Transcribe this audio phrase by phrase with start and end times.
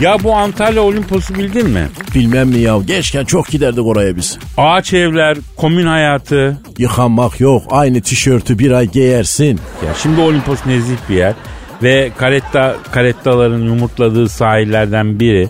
[0.00, 1.88] Ya bu Antalya Olimpos'u bildin mi?
[2.14, 4.38] Bilmem mi ya gençken çok giderdik oraya biz.
[4.56, 6.58] Ağaç evler, komün hayatı.
[6.78, 9.60] Yıkanmak yok aynı tişörtü bir ay giyersin.
[9.86, 11.34] Ya şimdi Olimpos nezih bir yer.
[11.82, 15.48] Ve karetta, karettaların yumurtladığı sahillerden biri.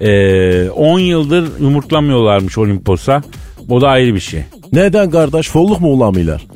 [0.00, 3.22] 10 ee, yıldır yumurtlamıyorlarmış Olimpos'a.
[3.68, 4.42] O da ayrı bir şey.
[4.72, 6.46] Neden kardeş folluk mu ulamıyorlar?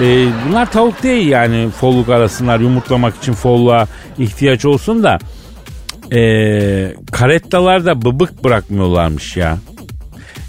[0.00, 3.86] Ee, bunlar tavuk değil yani folluk arasınlar yumurtlamak için folluğa
[4.18, 5.18] ihtiyaç olsun da
[6.14, 9.58] e, karettalarda bıbık bırakmıyorlarmış ya.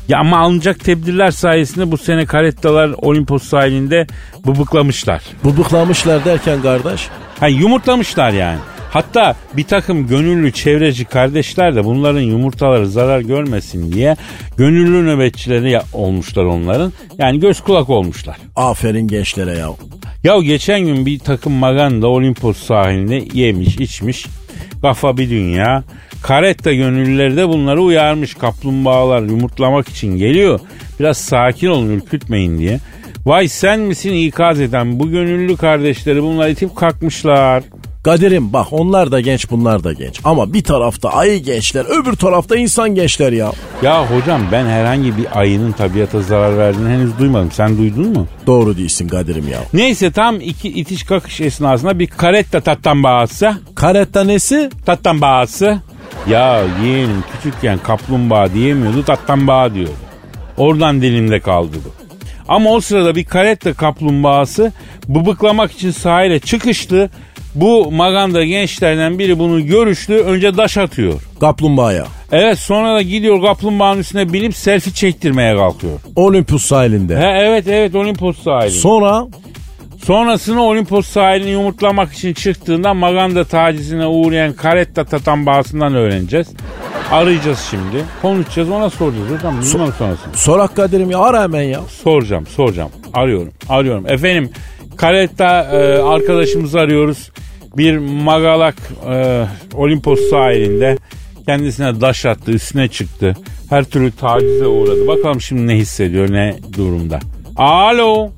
[0.07, 4.07] Ya ama alınacak tedbirler sayesinde bu sene karettalar Olimpos sahilinde
[4.47, 5.23] bıbıklamışlar.
[5.45, 7.07] Bıbıklamışlar derken kardeş?
[7.39, 8.59] Ha yumurtlamışlar yani.
[8.91, 14.15] Hatta bir takım gönüllü çevreci kardeşler de bunların yumurtaları zarar görmesin diye
[14.57, 16.93] gönüllü nöbetçileri olmuşlar onların.
[17.17, 18.37] Yani göz kulak olmuşlar.
[18.55, 19.69] Aferin gençlere ya.
[20.23, 24.25] Ya geçen gün bir takım maganda Olimpos sahilinde yemiş içmiş.
[24.81, 25.83] Kafa bir dünya.
[26.21, 28.33] Karetta gönüllüleri de bunları uyarmış.
[28.33, 30.59] Kaplumbağalar yumurtlamak için geliyor.
[30.99, 32.79] Biraz sakin olun ürkütmeyin diye.
[33.25, 37.63] Vay sen misin ikaz eden bu gönüllü kardeşleri bunlar itip kalkmışlar.
[38.05, 40.19] Kadir'im bak onlar da genç bunlar da genç.
[40.23, 43.51] Ama bir tarafta ayı gençler öbür tarafta insan gençler ya.
[43.81, 47.51] Ya hocam ben herhangi bir ayının tabiata zarar verdiğini henüz duymadım.
[47.51, 48.27] Sen duydun mu?
[48.47, 49.59] Doğru değilsin Kadir'im ya.
[49.73, 53.53] Neyse tam iki itiş kakış esnasında bir karetta tattan bağısı.
[53.75, 54.69] Karetta nesi?
[54.85, 55.79] Tattan bağısı.
[56.29, 59.93] Ya yeğenim küçükken kaplumbağa diyemiyordu tattan bağ diyordu.
[60.57, 62.05] Oradan dilimde kaldı bu.
[62.47, 64.71] Ama o sırada bir karetta kaplumbağası
[65.07, 67.09] bıbıklamak için sahile çıkıştı.
[67.55, 70.13] Bu maganda gençlerden biri bunu görüştü.
[70.13, 71.21] Önce daş atıyor.
[71.39, 72.05] Kaplumbağaya.
[72.31, 75.99] Evet sonra da gidiyor kaplumbağanın üstüne binip selfie çektirmeye kalkıyor.
[76.15, 77.17] Olympus sahilinde.
[77.17, 78.79] He, evet evet Olimpos sahilinde.
[78.79, 79.27] Sonra?
[80.03, 86.47] Sonrasını Olimpos sahilini yumurtlamak için çıktığında maganda tacizine uğrayan karetta tatan bağısından öğreneceğiz.
[87.11, 88.05] Arayacağız şimdi.
[88.21, 89.59] Konuşacağız ona soracağız hocam.
[89.59, 90.35] So- sonrasını.
[90.35, 91.81] Sorak Kadir'im ya ara hemen ya.
[92.03, 92.89] Soracağım soracağım.
[93.13, 94.05] Arıyorum arıyorum.
[94.09, 94.49] Efendim
[94.97, 97.31] karetta e, arkadaşımızı arıyoruz
[97.77, 98.75] bir magalak
[99.09, 100.97] e, Olimpos sahilinde
[101.45, 103.33] kendisine daş attı, üstüne çıktı.
[103.69, 105.07] Her türlü tacize uğradı.
[105.07, 107.19] Bakalım şimdi ne hissediyor, ne durumda.
[107.57, 108.29] Alo.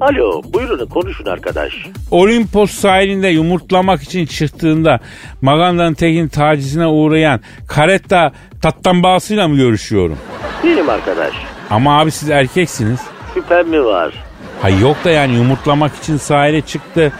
[0.00, 1.72] Alo buyurun konuşun arkadaş.
[2.10, 5.00] Olimpos sahilinde yumurtlamak için çıktığında
[5.42, 10.18] Maganda'nın tekin tacizine uğrayan Karetta Tattambağısıyla mı görüşüyorum?
[10.64, 11.34] Benim arkadaş.
[11.70, 13.00] Ama abi siz erkeksiniz.
[13.34, 14.14] Şüphem mi var?
[14.64, 17.12] Ha yok da yani yumurtlamak için sahile çıktı.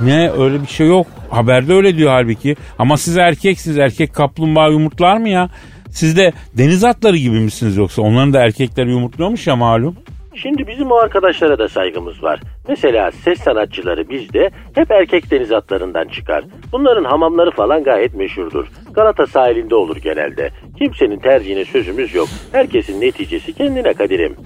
[0.00, 1.06] Ne öyle bir şey yok.
[1.30, 2.56] Haberde öyle diyor halbuki.
[2.78, 3.78] Ama siz erkeksiniz.
[3.78, 5.50] Erkek kaplumbağa yumurtlar mı ya?
[5.90, 8.02] Siz de deniz atları gibi misiniz yoksa?
[8.02, 9.96] Onların da erkekler yumurtluyormuş ya malum.
[10.42, 12.40] Şimdi bizim o arkadaşlara da saygımız var.
[12.68, 16.44] Mesela ses sanatçıları bizde hep erkek deniz atlarından çıkar.
[16.72, 18.66] Bunların hamamları falan gayet meşhurdur.
[18.90, 20.50] Galata sahilinde olur genelde.
[20.78, 22.28] Kimsenin tercihine sözümüz yok.
[22.52, 24.36] Herkesin neticesi kendine Kadir'im.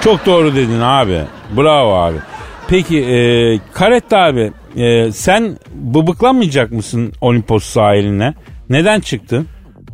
[0.00, 1.20] Çok doğru dedin abi.
[1.56, 2.16] Bravo abi.
[2.68, 3.18] Peki e,
[3.72, 8.34] Karetta abi e, sen bıbıklanmayacak mısın Olimpos sahiline?
[8.70, 9.46] Neden çıktın?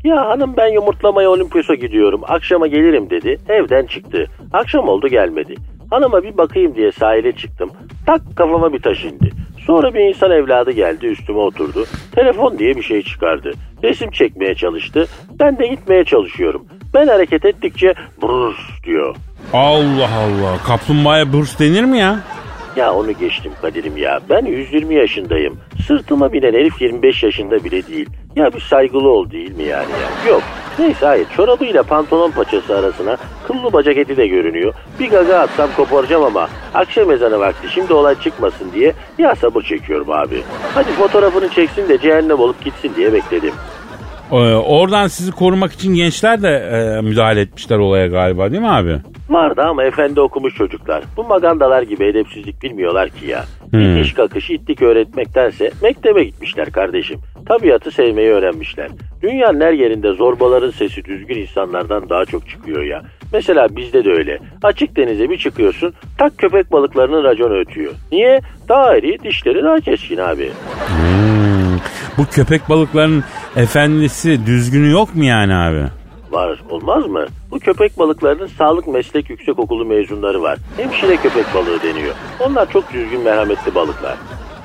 [0.05, 2.21] Ya hanım ben yumurtlamaya Olimpos'a gidiyorum.
[2.29, 3.39] Akşama gelirim dedi.
[3.49, 4.27] Evden çıktı.
[4.53, 5.55] Akşam oldu gelmedi.
[5.91, 7.71] Hanıma bir bakayım diye sahile çıktım.
[8.07, 9.31] Tak kafama bir taş indi.
[9.67, 11.85] Sonra bir insan evladı geldi üstüme oturdu.
[12.15, 13.51] Telefon diye bir şey çıkardı.
[13.83, 15.07] Resim çekmeye çalıştı.
[15.41, 16.65] Ben de gitmeye çalışıyorum.
[16.95, 19.17] Ben hareket ettikçe brus diyor.
[19.53, 20.57] Allah Allah.
[20.67, 22.21] Kaplumbağaya burs denir mi ya?
[22.77, 24.21] Ya onu geçtim Kadir'im ya.
[24.31, 25.59] Ben 120 yaşındayım.
[25.87, 28.09] Sırtıma binen herif 25 yaşında bile değil.
[28.37, 30.33] Ya bir saygılı ol değil mi yani ya?
[30.33, 30.43] Yok.
[30.79, 34.75] Neyse hayır çorabıyla pantolon paçası arasına kıllı bacak eti de görünüyor.
[35.01, 40.11] Bir gaga atsam koparacağım ama akşam ezanı vakti şimdi olay çıkmasın diye ya sabır çekiyorum
[40.11, 40.43] abi.
[40.75, 43.53] Hadi fotoğrafını çeksin de cehennem olup gitsin diye bekledim.
[44.33, 48.97] Ee, oradan sizi korumak için gençler de e, müdahale etmişler olaya galiba değil mi abi?
[49.31, 51.05] Vardı ama efendi okumuş çocuklar.
[51.17, 53.45] Bu magandalar gibi edepsizlik bilmiyorlar ki ya.
[53.71, 53.97] Hmm.
[53.97, 57.21] İtiş kakış ittik öğretmektense mektebe gitmişler kardeşim.
[57.47, 58.89] Tabiatı sevmeyi öğrenmişler.
[59.23, 63.03] Dünyanın her yerinde zorbaların sesi düzgün insanlardan daha çok çıkıyor ya.
[63.33, 64.39] Mesela bizde de öyle.
[64.63, 67.93] Açık denize bir çıkıyorsun tak köpek balıklarının raconu ötüyor.
[68.13, 68.41] Niye?
[68.69, 70.51] Daha iri dişleri daha keskin abi.
[70.87, 71.79] Hmm.
[72.19, 73.25] Bu köpek balıkların
[73.57, 76.00] efendisi düzgünü yok mu yani abi?
[76.31, 77.27] Var olmaz mı?
[77.51, 80.59] Bu köpek balıklarının sağlık meslek yüksek okulu mezunları var.
[80.77, 82.15] Hemşire köpek balığı deniyor.
[82.41, 84.17] Onlar çok düzgün merhametli balıklar.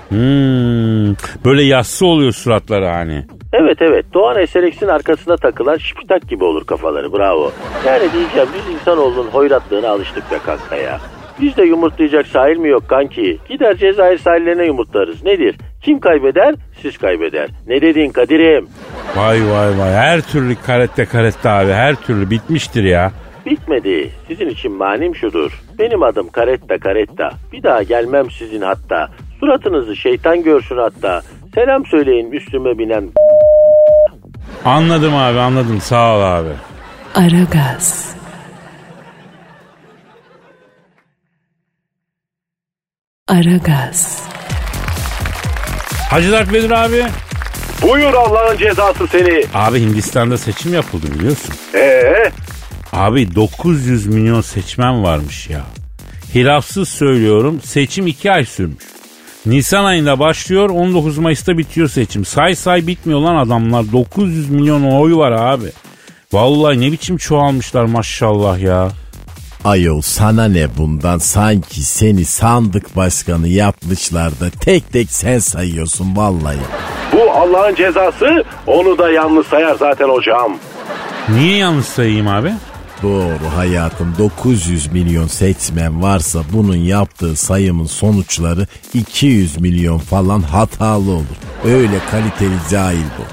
[0.09, 1.15] Hmm.
[1.45, 3.25] Böyle yassı oluyor suratları hani.
[3.53, 7.51] Evet evet Doğan SLX'in arkasına takılan şipitak gibi olur kafaları bravo.
[7.85, 10.99] Yani diyeceğim biz insanoğlunun hoyratlığına alıştık be kanka ya.
[11.41, 13.37] Biz de yumurtlayacak sahil mi yok kanki?
[13.49, 15.23] Gider Cezayir sahillerine yumurtlarız.
[15.23, 15.55] Nedir?
[15.81, 16.55] Kim kaybeder?
[16.81, 17.49] Siz kaybeder.
[17.67, 18.67] Ne dedin Kadir'im?
[19.15, 23.11] Vay vay vay her türlü karette karette abi her türlü bitmiştir ya.
[23.45, 24.11] Bitmedi.
[24.27, 25.61] Sizin için manim şudur.
[25.79, 27.29] Benim adım Karetta Karetta.
[27.53, 29.09] Bir daha gelmem sizin hatta.
[29.39, 31.21] Suratınızı şeytan görsün hatta.
[31.55, 33.09] Selam söyleyin üstüme binen
[34.65, 36.49] Anladım abi anladım sağ ol abi.
[37.15, 38.14] Aragaz.
[43.27, 44.23] Aragaz.
[46.09, 47.03] Hacı Dert Vedir abi.
[47.81, 49.43] Buyur Allah'ın cezası seni.
[49.53, 51.55] Abi Hindistan'da seçim yapıldı biliyorsun.
[51.75, 52.31] Ee,
[52.93, 55.61] Abi 900 milyon seçmen varmış ya.
[56.35, 58.83] Hilafsız söylüyorum seçim 2 ay sürmüş.
[59.45, 62.25] Nisan ayında başlıyor 19 Mayıs'ta bitiyor seçim.
[62.25, 63.91] Say say bitmiyor lan adamlar.
[63.91, 65.67] 900 milyon oy var abi.
[66.33, 68.89] Vallahi ne biçim çoğalmışlar maşallah ya.
[69.65, 76.57] Ayol sana ne bundan sanki seni sandık başkanı yapmışlar da tek tek sen sayıyorsun vallahi.
[77.13, 80.57] bu Allah'ın cezası onu da yalnız sayar zaten hocam.
[81.29, 82.53] Niye yanlış sayayım abi?
[83.03, 91.35] Doğru hayatım 900 milyon seçmen varsa bunun yaptığı sayımın sonuçları 200 milyon falan hatalı olur.
[91.65, 93.23] Öyle kaliteli cahil bu.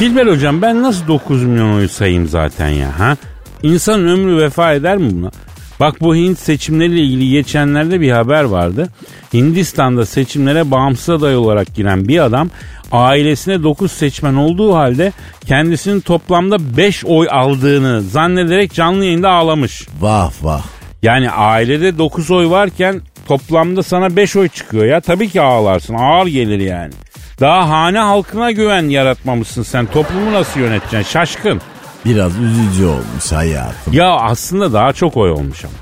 [0.00, 3.16] Dilber hocam ben nasıl 9 milyon oyu sayayım zaten ya ha?
[3.62, 5.30] İnsanın ömrü vefa eder mi buna?
[5.82, 8.88] Bak bu Hint seçimleriyle ilgili geçenlerde bir haber vardı.
[9.34, 12.50] Hindistan'da seçimlere bağımsız aday olarak giren bir adam
[12.92, 15.12] ailesine 9 seçmen olduğu halde
[15.46, 19.86] kendisinin toplamda 5 oy aldığını zannederek canlı yayında ağlamış.
[20.00, 20.62] Vah vah.
[21.02, 25.00] Yani ailede 9 oy varken toplamda sana 5 oy çıkıyor ya.
[25.00, 26.92] Tabii ki ağlarsın ağır gelir yani.
[27.40, 29.86] Daha hane halkına güven yaratmamışsın sen.
[29.86, 31.12] Toplumu nasıl yöneteceksin?
[31.12, 31.60] Şaşkın.
[32.04, 33.92] Biraz üzücü olmuş hayatım.
[33.92, 35.74] Ya aslında daha çok oy olmuş ama.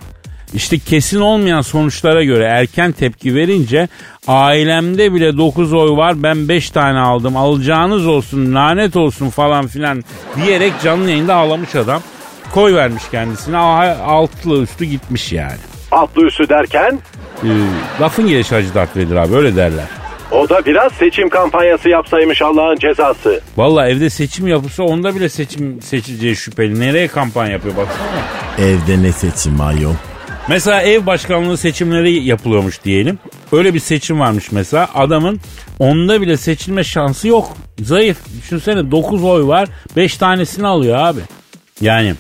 [0.55, 3.89] İşte kesin olmayan sonuçlara göre erken tepki verince
[4.29, 10.05] ailemde bile 9 oy var ben 5 tane aldım alacağınız olsun lanet olsun falan filan
[10.37, 12.03] diyerek canlı yayında ağlamış adam.
[12.55, 15.59] Koy vermiş kendisine altlı üstü gitmiş yani.
[15.93, 16.99] Atlı üstü derken
[17.45, 17.49] Ee,
[18.01, 19.85] lafın gelişi Hacı Dert Vedir abi öyle derler.
[20.33, 23.41] O da biraz seçim kampanyası yapsaymış Allah'ın cezası.
[23.57, 26.81] Valla evde seçim yapılsa onda bile seçim seçileceği şüpheli.
[26.81, 28.09] Nereye kampanya yapıyor baksana.
[28.59, 29.95] Evde ne seçim ayol?
[30.49, 33.19] Mesela ev başkanlığı seçimleri yapılıyormuş diyelim.
[33.53, 34.89] Öyle bir seçim varmış mesela.
[34.95, 35.41] Adamın
[35.79, 37.57] onda bile seçilme şansı yok.
[37.81, 38.19] Zayıf.
[38.43, 39.69] Düşünsene 9 oy var.
[39.97, 41.21] 5 tanesini alıyor abi.
[41.81, 42.15] Yani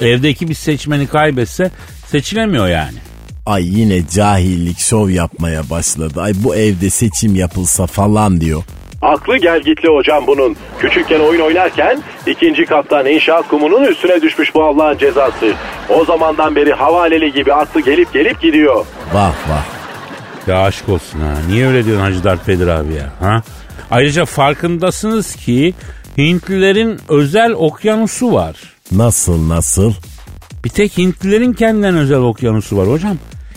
[0.00, 1.70] evdeki bir seçmeni kaybetse
[2.06, 2.98] seçilemiyor yani.
[3.46, 6.20] Ay yine cahillik şov yapmaya başladı.
[6.20, 8.62] Ay bu evde seçim yapılsa falan diyor.
[9.02, 10.56] Aklı gel gitli hocam bunun.
[10.78, 15.52] Küçükken oyun oynarken ikinci kattan inşaat kumunun üstüne düşmüş bu Allah'ın cezası.
[15.88, 18.86] O zamandan beri havaleli gibi aklı gelip gelip gidiyor.
[19.12, 19.64] Vah vah.
[20.46, 21.34] Ya aşk olsun ha.
[21.48, 23.12] Niye öyle diyorsun Hacı Vedir abi ya?
[23.20, 23.42] Ha?
[23.90, 25.74] Ayrıca farkındasınız ki
[26.18, 28.56] Hintlilerin özel okyanusu var.
[28.92, 29.92] Nasıl nasıl?
[30.64, 33.16] Bir tek Hintlilerin kendilerine özel okyanusu var hocam.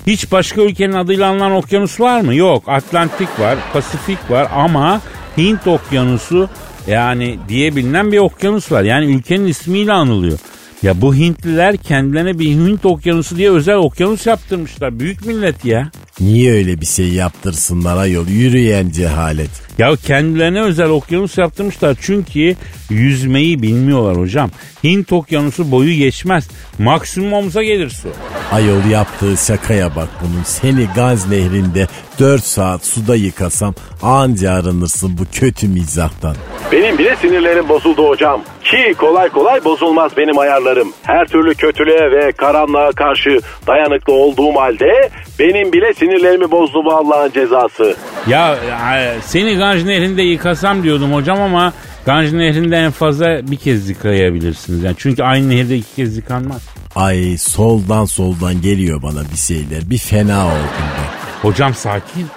[0.10, 2.36] Hiç başka ülkenin adıyla anılan okyanus var mı?
[2.36, 2.64] Yok.
[2.68, 5.02] Atlantik var, Pasifik var ama
[5.38, 6.50] Hint okyanusu
[6.88, 8.84] yani diye bilinen bir okyanus var.
[8.84, 10.40] Yani ülkenin ismiyle anılıyor.
[10.84, 15.00] Ya bu Hintliler kendilerine bir Hint okyanusu diye özel okyanus yaptırmışlar.
[15.00, 15.92] Büyük millet ya.
[16.20, 18.28] Niye öyle bir şey yaptırsınlar ayol?
[18.28, 19.50] Yürüyen cehalet.
[19.78, 22.56] Ya kendilerine özel okyanus yaptırmışlar çünkü
[22.90, 24.52] yüzmeyi bilmiyorlar hocam.
[24.84, 26.48] Hint okyanusu boyu geçmez.
[26.80, 28.10] Maksimum omuza gelir su.
[28.52, 30.44] Ayol yaptığı şakaya bak bunun.
[30.44, 31.88] Seni Gaz Nehri'nde
[32.20, 36.36] 4 saat suda yıkasam anca arınırsın bu kötü mizahtan.
[36.72, 38.42] Benim bile sinirlerim bozuldu hocam.
[38.72, 40.94] Ki kolay kolay bozulmaz benim ayarlarım.
[41.04, 45.10] Her türlü kötülüğe ve karanlığa karşı dayanıklı olduğum halde
[45.40, 47.96] benim bile sinirlerimi bozdu bu Allah'ın cezası.
[48.28, 48.56] Ya
[48.98, 51.74] e, seni Ganj Nehri'nde yıkasam diyordum hocam ama
[52.06, 54.84] Ganj Nehri'nde en fazla bir kez yıkayabilirsiniz.
[54.84, 56.62] Yani çünkü aynı nehirde iki kez yıkanmaz.
[56.96, 59.90] Ay soldan soldan geliyor bana bir şeyler.
[59.90, 61.50] Bir fena oldum ben.
[61.50, 62.28] Hocam sakin.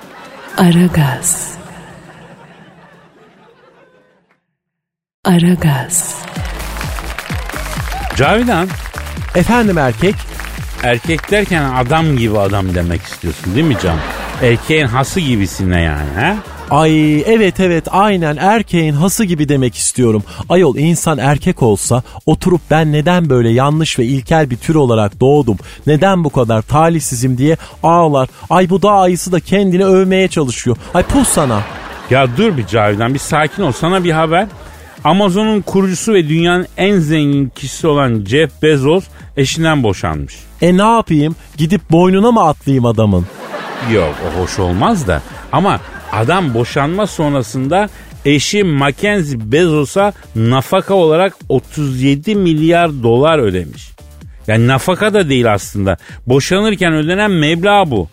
[0.59, 1.62] Aragaz.
[5.27, 6.15] Aragaz.
[8.17, 8.69] Cavidan
[9.35, 10.15] Efendim erkek?
[10.83, 13.97] erkek derken adam gibi adam demek istiyorsun değil mi Can?
[14.43, 16.37] Erkeğin hası gibisine yani ha?
[16.71, 20.23] Ay evet evet aynen erkeğin hası gibi demek istiyorum.
[20.49, 25.59] Ayol insan erkek olsa oturup ben neden böyle yanlış ve ilkel bir tür olarak doğdum,
[25.87, 28.29] neden bu kadar talihsizim diye ağlar.
[28.51, 30.77] Ay bu dağ ayısı da kendini övmeye çalışıyor.
[30.95, 31.61] Ay pus sana.
[32.11, 34.47] Ya dur bir Cavidan bir sakin ol sana bir haber.
[35.05, 39.05] Amazon'un kurucusu ve dünyanın en zengin kişisi olan Jeff Bezos
[39.37, 40.35] eşinden boşanmış.
[40.63, 43.27] E ne yapayım gidip boynuna mı atlayayım adamın?
[43.93, 45.81] Yok o hoş olmaz da ama
[46.13, 47.89] adam boşanma sonrasında
[48.25, 53.93] eşi Mackenzie Bezos'a nafaka olarak 37 milyar dolar ödemiş.
[54.47, 55.97] Yani nafaka da değil aslında.
[56.27, 58.09] Boşanırken ödenen meblağ bu.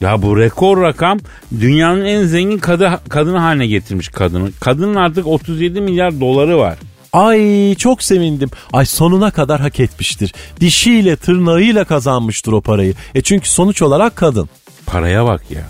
[0.00, 1.18] Ya bu rekor rakam
[1.60, 4.50] dünyanın en zengin kadı, kadını haline getirmiş kadını.
[4.60, 6.78] Kadının artık 37 milyar doları var.
[7.12, 8.50] Ay çok sevindim.
[8.72, 10.34] Ay sonuna kadar hak etmiştir.
[10.60, 12.94] Dişiyle tırnağıyla kazanmıştır o parayı.
[13.14, 14.48] E çünkü sonuç olarak kadın.
[14.86, 15.62] Paraya bak ya.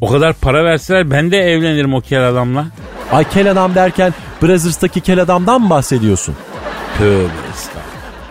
[0.00, 2.66] O kadar para verseler ben de evlenirim o kel adamla.
[3.12, 6.34] Ay kel adam derken Brazzers'taki kel adamdan mı bahsediyorsun?
[6.98, 7.22] Tövbe
[7.54, 7.82] estağfurullah.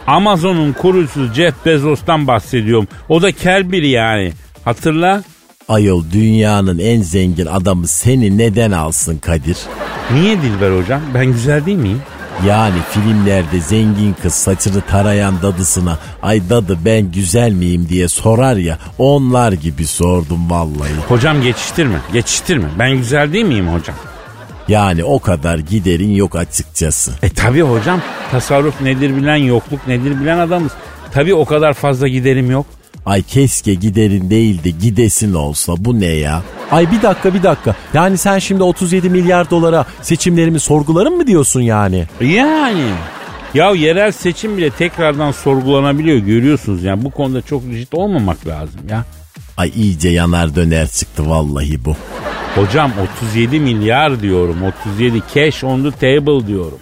[0.08, 2.88] Amazon'un kurucusu Jeff Bezos'tan bahsediyorum.
[3.10, 4.34] O da kel biri yani.
[4.66, 5.24] Hatırla.
[5.72, 9.58] Ayol dünyanın en zengin adamı seni neden alsın Kadir?
[10.14, 11.02] Niye Dilber hocam?
[11.14, 12.02] Ben güzel değil miyim?
[12.48, 18.78] Yani filmlerde zengin kız saçını tarayan dadısına ay dadı ben güzel miyim diye sorar ya
[18.98, 20.92] onlar gibi sordum vallahi.
[21.08, 22.68] Hocam geçiştirme, geçiştirme.
[22.80, 23.96] Ben güzel değil miyim hocam?
[24.68, 27.12] Yani o kadar giderin yok açıkçası.
[27.24, 28.02] E tabi hocam.
[28.32, 30.72] Tasarruf nedir bilen, yokluk nedir bilen adamız.
[31.12, 32.66] Tabi o kadar fazla giderim yok.
[33.06, 36.42] Ay keşke giderin değil de gidesin olsa bu ne ya?
[36.72, 37.76] Ay bir dakika bir dakika.
[37.94, 42.06] Yani sen şimdi 37 milyar dolara seçimlerimi sorgularım mı diyorsun yani?
[42.22, 42.86] Yani.
[43.54, 49.06] Ya yerel seçim bile tekrardan sorgulanabiliyor görüyorsunuz yani bu konuda çok rigid olmamak lazım ya.
[49.58, 51.96] Ay iyice yanar döner çıktı vallahi bu.
[52.56, 52.92] Hocam
[53.24, 56.78] 37 milyar diyorum 37 cash on the table diyorum.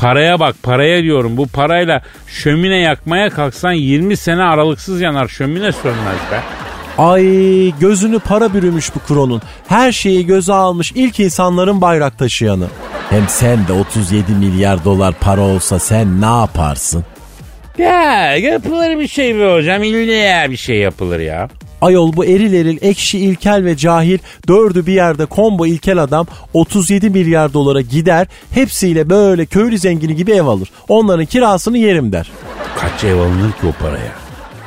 [0.00, 6.18] Paraya bak paraya diyorum bu parayla şömine yakmaya kalksan 20 sene aralıksız yanar şömine sönmez
[6.32, 6.40] be.
[6.98, 7.24] Ay
[7.80, 9.42] gözünü para bürümüş bu kronun.
[9.68, 12.66] Her şeyi göze almış ilk insanların bayrak taşıyanı.
[13.10, 17.04] Hem sen de 37 milyar dolar para olsa sen ne yaparsın?
[17.78, 21.48] Ya yapılır bir şey be hocam illa bir şey yapılır ya.
[21.80, 24.18] Ayol bu eril eril ekşi ilkel ve cahil
[24.48, 30.32] dördü bir yerde combo ilkel adam 37 milyar dolara gider hepsiyle böyle köylü zengini gibi
[30.32, 30.70] ev alır.
[30.88, 32.30] Onların kirasını yerim der.
[32.78, 34.12] Kaç ev alınır ki o paraya?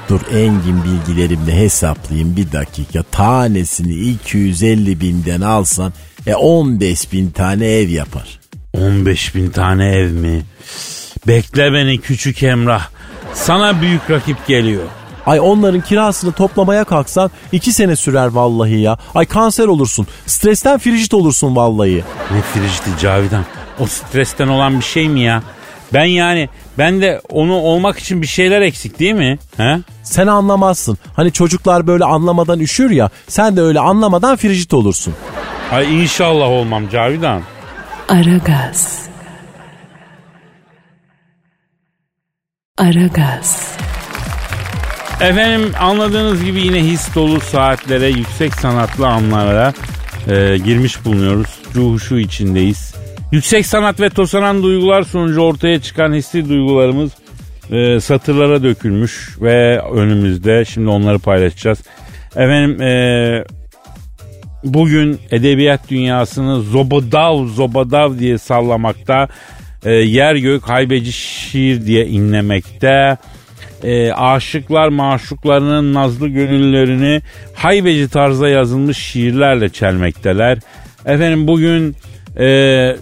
[0.10, 3.04] Dur engin bilgilerimle hesaplayayım bir dakika.
[3.04, 5.94] Tanesini 250 binden alsan
[6.28, 8.40] e 15 bin tane ev yapar.
[8.74, 10.42] 15 bin tane ev mi?
[11.28, 12.90] Bekle beni küçük Emrah.
[13.34, 14.84] Sana büyük rakip geliyor.
[15.26, 18.98] Ay onların kirasını toplamaya kalksan iki sene sürer vallahi ya.
[19.16, 20.08] Ay kanser olursun.
[20.26, 22.04] Stresten frijit olursun vallahi.
[22.32, 23.46] Ne frijiti Cavidan?
[23.80, 25.44] O stresten olan bir şey mi ya?
[25.94, 29.38] Ben yani ben de onu olmak için bir şeyler eksik değil mi?
[29.58, 29.80] He?
[30.04, 30.98] Sen anlamazsın.
[31.16, 33.10] Hani çocuklar böyle anlamadan üşür ya.
[33.28, 35.14] Sen de öyle anlamadan frijit olursun.
[35.72, 37.42] Ay inşallah olmam Cavidan.
[38.10, 39.00] Aragaz.
[42.78, 43.73] Aragaz.
[45.22, 49.74] Efendim anladığınız gibi yine his dolu saatlere, yüksek sanatlı anlara
[50.28, 51.48] e, girmiş bulunuyoruz.
[51.76, 52.96] Ruhuşu içindeyiz.
[53.32, 57.12] Yüksek sanat ve tosanan duygular sonucu ortaya çıkan hissi duygularımız
[57.72, 60.66] e, satırlara dökülmüş ve önümüzde.
[60.66, 61.80] Şimdi onları paylaşacağız.
[62.36, 63.44] Efendim e,
[64.64, 69.28] bugün edebiyat dünyasını zobadav zobadav diye sallamakta.
[69.86, 73.18] E, yer gök haybeci şiir diye inlemekte.
[73.84, 77.22] E, aşıklar maşuklarının nazlı gönüllerini
[77.54, 80.60] haybeci tarzda yazılmış şiirlerle çelmekteler.
[81.06, 81.96] Efendim bugün
[82.40, 82.96] e,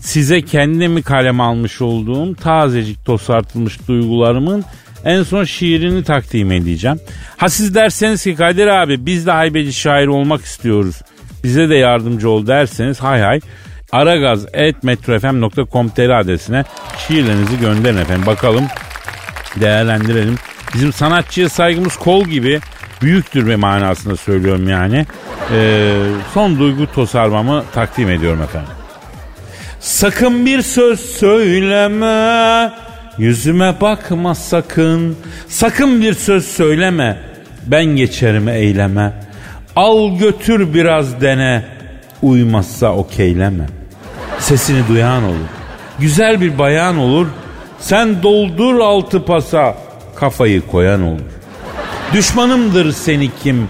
[0.00, 4.64] size kendimi kalem almış olduğum tazecik tosartılmış duygularımın
[5.04, 7.00] en son şiirini takdim edeceğim.
[7.36, 11.02] Ha siz derseniz ki Kadir abi biz de haybeci şair olmak istiyoruz.
[11.44, 13.40] Bize de yardımcı ol derseniz hay hay.
[13.92, 16.64] aragaz.metrofm.com.tr adresine
[17.06, 18.26] şiirlerinizi gönderin efendim.
[18.26, 18.64] Bakalım
[19.56, 20.34] değerlendirelim.
[20.74, 22.60] Bizim sanatçıya saygımız kol gibi
[23.02, 25.06] büyüktür ve manasında söylüyorum yani.
[25.54, 25.94] Ee,
[26.34, 28.70] son duygu tosarmamı takdim ediyorum efendim.
[29.80, 32.72] Sakın bir söz söyleme,
[33.18, 35.16] yüzüme bakma sakın.
[35.48, 37.18] Sakın bir söz söyleme,
[37.66, 39.12] ben geçerim eyleme.
[39.76, 41.64] Al götür biraz dene,
[42.22, 43.66] uymazsa okeyleme.
[44.38, 45.48] Sesini duyan olur,
[45.98, 47.26] güzel bir bayan olur.
[47.80, 49.76] Sen doldur altı pasa,
[50.16, 51.20] kafayı koyan olur.
[52.12, 53.68] Düşmanımdır seni kim,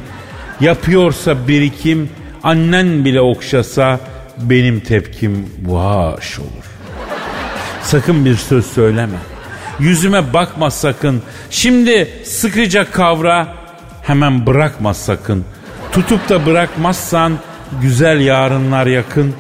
[0.61, 2.11] yapıyorsa birikim,
[2.43, 4.01] annen bile okşasa
[4.39, 6.65] benim tepkim vaş olur.
[7.83, 9.19] Sakın bir söz söyleme.
[9.81, 11.23] Yüzüme bakma sakın.
[11.51, 13.49] Şimdi sıkıca kavra.
[14.03, 15.45] Hemen bırakma sakın.
[15.93, 17.33] Tutup da bırakmazsan
[17.83, 19.35] güzel yarınlar yakın.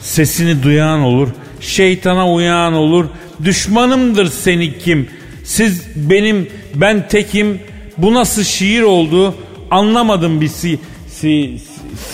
[0.00, 1.28] Sesini duyan olur.
[1.60, 3.06] Şeytana uyan olur.
[3.44, 5.08] Düşmanımdır seni kim?
[5.44, 7.60] Siz benim ben tekim.
[7.98, 9.34] Bu nasıl şiir oldu?
[9.70, 11.58] Anlamadım bir si, si,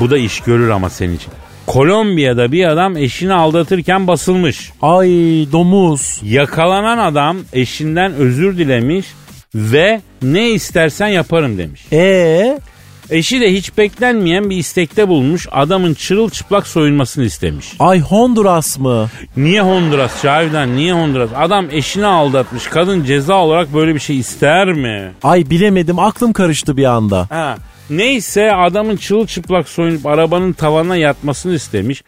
[0.00, 1.32] bu da iş görür ama senin için.
[1.66, 4.72] Kolombiya'da bir adam eşini aldatırken basılmış.
[4.82, 5.08] Ay
[5.52, 6.20] domuz.
[6.22, 9.06] Yakalanan adam eşinden özür dilemiş
[9.54, 11.86] ve ne istersen yaparım demiş.
[11.92, 12.58] Ee,
[13.10, 17.66] Eşi de hiç beklenmeyen bir istekte bulmuş adamın çırılçıplak soyulmasını istemiş.
[17.78, 19.08] ay Honduras mı?
[19.36, 21.30] Niye Honduras Cavidan niye Honduras?
[21.36, 25.12] Adam eşini aldatmış kadın ceza olarak böyle bir şey ister mi?
[25.22, 27.26] Ay bilemedim aklım karıştı bir anda.
[27.30, 27.56] Ha,
[27.90, 32.02] neyse adamın çırılçıplak soyunup arabanın tavanına yatmasını istemiş.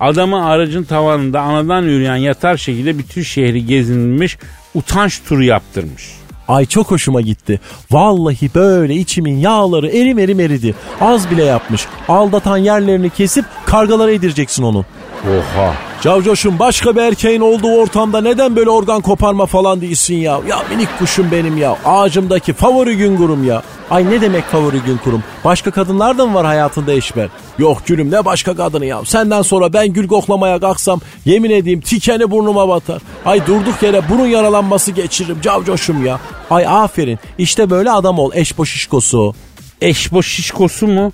[0.00, 4.38] Adamı aracın tavanında anadan yürüyen yatar şekilde bütün şehri gezinmiş
[4.74, 6.15] utanç turu yaptırmış.
[6.48, 7.60] Ay çok hoşuma gitti.
[7.90, 10.74] Vallahi böyle içimin yağları erim erim eridi.
[11.00, 11.86] Az bile yapmış.
[12.08, 14.84] Aldatan yerlerini kesip kargalara yedireceksin onu.
[15.24, 15.74] Oha.
[16.02, 20.40] Cavcoş'um başka bir erkeğin olduğu ortamda neden böyle organ koparma falan değilsin ya?
[20.48, 21.76] Ya minik kuşum benim ya.
[21.84, 23.62] Ağacımdaki favori gün kurum ya.
[23.90, 25.22] Ay ne demek favori gün kurum?
[25.44, 27.28] Başka kadınlar da mı var hayatında eşber?
[27.58, 29.04] Yok gülüm ne başka kadını ya.
[29.04, 33.02] Senden sonra ben gül koklamaya kalksam yemin edeyim tikeni burnuma batar.
[33.24, 36.20] Ay durduk yere burun yaralanması geçiririm Cavcoş'um ya.
[36.50, 39.34] Ay aferin işte böyle adam ol eşboş şişkosu.
[39.80, 41.12] Eşboş şişkosu mu?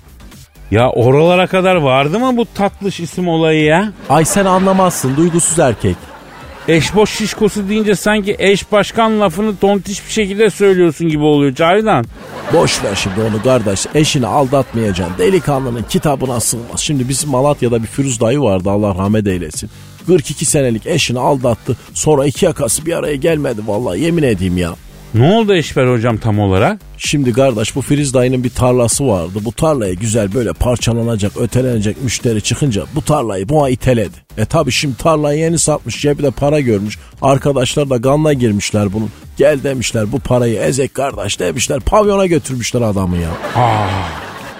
[0.73, 3.93] Ya oralara kadar vardı mı bu tatlış isim olayı ya?
[4.09, 5.95] Ay sen anlamazsın duygusuz erkek.
[6.67, 12.05] Eşboş şişkosu deyince sanki eş başkan lafını tontiş bir şekilde söylüyorsun gibi oluyor Cavidan.
[12.53, 13.85] Boş ver şimdi onu kardeş.
[13.95, 15.17] Eşini aldatmayacaksın.
[15.17, 16.79] Delikanlının kitabına sığmaz.
[16.79, 19.69] Şimdi bizim Malatya'da bir Firuz dayı vardı Allah rahmet eylesin.
[20.07, 21.77] 42 senelik eşini aldattı.
[21.93, 24.75] Sonra iki yakası bir araya gelmedi vallahi yemin edeyim ya.
[25.13, 26.81] Ne oldu Eşber hocam tam olarak?
[26.97, 29.39] Şimdi kardeş bu Firiz dayının bir tarlası vardı.
[29.41, 34.17] Bu tarlayı güzel böyle parçalanacak, ötelenecek müşteri çıkınca bu tarlayı buna iteledi.
[34.37, 36.99] E tabi şimdi tarlayı yeni satmış, cebinde para görmüş.
[37.21, 39.09] Arkadaşlar da ganla girmişler bunun.
[39.37, 41.79] Gel demişler bu parayı ezek kardeş demişler.
[41.79, 43.29] Pavyona götürmüşler adamı ya.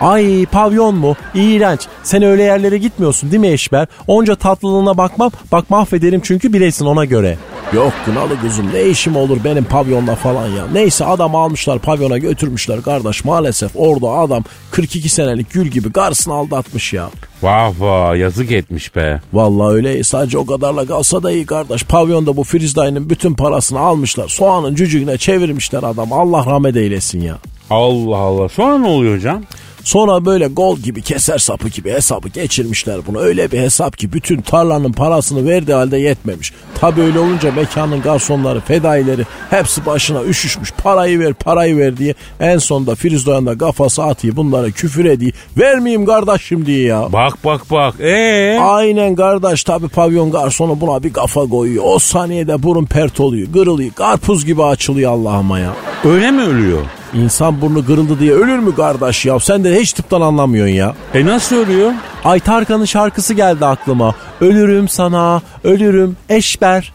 [0.03, 1.15] Ay pavyon mu?
[1.35, 1.81] İğrenç.
[2.03, 3.87] Sen öyle yerlere gitmiyorsun değil mi Eşber?
[4.07, 5.31] Onca tatlılığına bakmam.
[5.51, 7.37] Bak mahvederim çünkü bilesin ona göre.
[7.73, 10.67] Yok kınalı kuzum ne işim olur benim pavyonda falan ya.
[10.73, 16.93] Neyse adam almışlar pavyona götürmüşler kardeş maalesef orada adam 42 senelik gül gibi karısını aldatmış
[16.93, 17.09] ya.
[17.41, 19.21] Vah vah yazık etmiş be.
[19.33, 21.83] Vallahi öyle sadece o kadarla kalsa da iyi kardeş.
[21.83, 24.27] Pavyonda bu Firiz dayının bütün parasını almışlar.
[24.27, 26.13] Soğanın cücüğüne çevirmişler adam.
[26.13, 27.37] Allah rahmet eylesin ya.
[27.69, 28.49] Allah Allah.
[28.49, 29.41] Sonra ne oluyor hocam?
[29.83, 33.19] Sonra böyle gol gibi keser sapı gibi hesabı geçirmişler bunu.
[33.19, 36.53] Öyle bir hesap ki bütün tarlanın parasını verdiği halde yetmemiş.
[36.79, 40.71] Tabi öyle olunca mekanın garsonları, fedaileri hepsi başına üşüşmüş.
[40.71, 42.13] Parayı ver parayı ver diye.
[42.39, 45.31] En sonunda Firiz Doğan da kafası atıyor bunlara küfür ediyor.
[45.57, 47.13] Vermeyeyim kardeşim diye ya.
[47.13, 47.95] Bak bak bak.
[47.99, 48.57] Ee?
[48.61, 51.83] Aynen kardeş tabi pavyon garsonu buna bir kafa koyuyor.
[51.87, 55.73] O saniyede burun pert oluyor, kırılıyor, karpuz gibi açılıyor Allah'ıma ya.
[56.05, 56.81] Öyle mi ölüyor?
[57.13, 59.39] İnsan burnu kırıldı diye ölür mü kardeş ya?
[59.39, 60.95] Sen de hiç tıptan anlamıyorsun ya.
[61.13, 61.91] E nasıl ölüyor?
[62.23, 64.15] Ay Tarkan'ın şarkısı geldi aklıma.
[64.41, 66.93] Ölürüm sana, ölürüm eşber.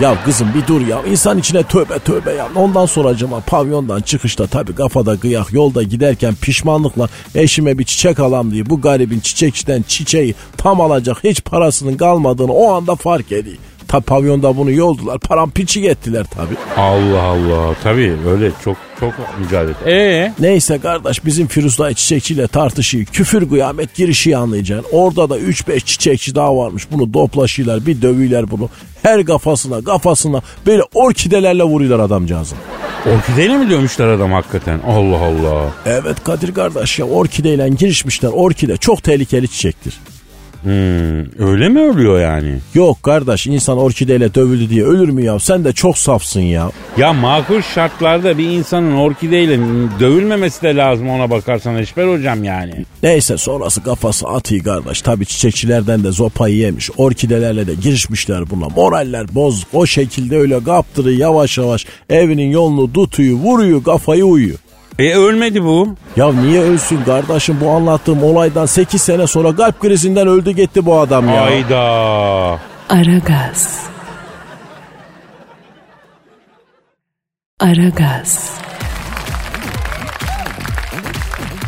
[0.00, 1.02] Ya kızım bir dur ya.
[1.10, 2.48] İnsan içine tövbe tövbe ya.
[2.54, 8.50] Ondan sonra acaba pavyondan çıkışta tabii kafada kıyak yolda giderken pişmanlıkla eşime bir çiçek alam
[8.50, 13.56] diye bu garibin çiçekçiden çiçeği tam alacak hiç parasının kalmadığını o anda fark ediyor.
[13.90, 15.18] Tabi pavyonda bunu yoldular.
[15.18, 16.54] Param piçi ettiler tabi.
[16.76, 17.74] Allah Allah.
[17.82, 19.74] Tabii öyle çok çok mücadele.
[19.86, 20.32] Ee?
[20.40, 24.88] Neyse kardeş bizim Firuzday çiçekçiyle tartışıyı küfür kıyamet girişi anlayacaksın.
[24.92, 26.86] Orada da 3-5 çiçekçi daha varmış.
[26.92, 28.68] Bunu doplaşıyorlar bir dövüyorlar bunu.
[29.02, 32.54] Her kafasına kafasına böyle orkidelerle vuruyorlar adamcağızı.
[33.16, 34.80] Orkideyle mi dövmüşler adam hakikaten?
[34.86, 35.64] Allah Allah.
[35.86, 38.28] Evet Kadir kardeş ya orkideyle girişmişler.
[38.28, 39.94] Orkide çok tehlikeli çiçektir.
[40.62, 42.58] Hmm, öyle mi ölüyor yani?
[42.74, 45.38] Yok kardeş insan orkideyle dövüldü diye ölür mü ya?
[45.38, 46.70] Sen de çok safsın ya.
[46.96, 49.58] Ya makul şartlarda bir insanın orkideyle
[50.00, 52.72] dövülmemesi de lazım ona bakarsan Eşber hocam yani.
[53.02, 55.02] Neyse sonrası kafası atıyor kardeş.
[55.02, 56.90] Tabi çiçekçilerden de zopayı yemiş.
[56.96, 58.68] Orkidelerle de girişmişler buna.
[58.68, 59.68] Moraller bozuk.
[59.72, 64.58] O şekilde öyle kaptırı yavaş yavaş evinin yolunu tutuyor, vuruyor, kafayı uyuyor.
[65.00, 65.96] E ölmedi bu.
[66.16, 70.98] Ya niye ölsün kardeşim bu anlattığım olaydan 8 sene sonra kalp krizinden öldü gitti bu
[70.98, 71.42] adam ya.
[71.42, 71.80] Ayda.
[72.88, 73.80] Aragaz.
[77.60, 78.50] Aragaz.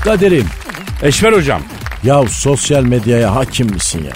[0.05, 0.47] Kadir'im
[1.03, 1.63] Eşber hocam.
[2.05, 4.13] ya sosyal medyaya hakim misin ya?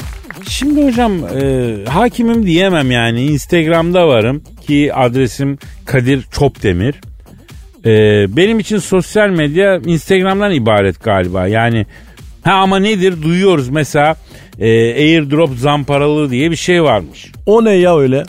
[0.48, 3.22] Şimdi hocam e, hakimim diyemem yani.
[3.24, 6.94] Instagram'da varım ki adresim Kadir Çopdemir.
[7.86, 11.46] E, benim için sosyal medya Instagram'dan ibaret galiba.
[11.46, 11.86] Yani
[12.44, 14.16] ha ama nedir duyuyoruz mesela
[14.58, 17.32] e, airdrop zamparalığı diye bir şey varmış.
[17.46, 18.24] O ne ya öyle?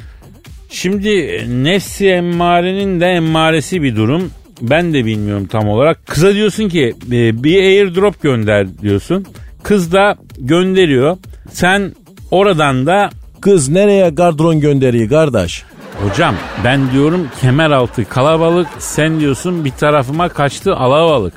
[0.69, 4.31] Şimdi nefsi emmarenin de emmaresi bir durum.
[4.61, 6.07] Ben de bilmiyorum tam olarak.
[6.07, 9.25] Kıza diyorsun ki e, bir airdrop gönder diyorsun.
[9.63, 11.17] Kız da gönderiyor.
[11.51, 11.91] Sen
[12.31, 13.09] oradan da
[13.41, 15.63] Kız nereye gardron gönderiyor kardeş?
[16.09, 21.33] Hocam ben diyorum kemer altı kalabalık sen diyorsun bir tarafıma kaçtı alabalık.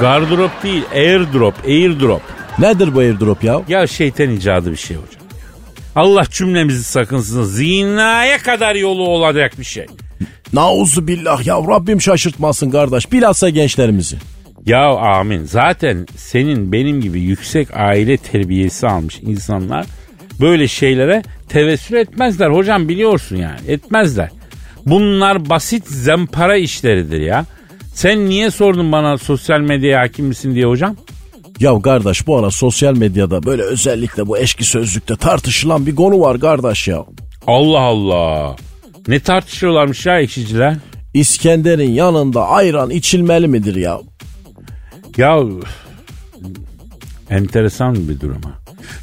[0.00, 2.22] Gardrop değil airdrop airdrop.
[2.58, 3.62] Nedir bu airdrop ya?
[3.68, 5.22] Ya şeytan icadı bir şey hocam.
[5.96, 7.44] Allah cümlemizi sakınsın.
[7.44, 9.86] Zinaya kadar yolu olacak bir şey.
[10.52, 13.12] Nauzu billah ya Rabbim şaşırtmasın kardeş.
[13.12, 14.16] Bilhassa gençlerimizi.
[14.66, 15.44] Ya amin.
[15.44, 19.86] Zaten senin benim gibi yüksek aile terbiyesi almış insanlar
[20.40, 23.60] böyle şeylere tevessül etmezler hocam biliyorsun yani.
[23.68, 24.30] Etmezler.
[24.86, 27.44] Bunlar basit zempara işleridir ya.
[27.94, 30.96] Sen niye sordun bana sosyal medyaya hakim misin diye hocam?
[31.60, 36.40] Ya kardeş bu ara sosyal medyada böyle özellikle bu eşki sözlükte tartışılan bir konu var
[36.40, 37.04] kardeş ya.
[37.46, 38.56] Allah Allah.
[39.08, 40.76] Ne tartışıyorlarmış ya ekşiciler?
[41.14, 44.00] İskender'in yanında ayran içilmeli midir ya?
[45.16, 45.42] Ya
[47.30, 48.59] enteresan bir durum ha.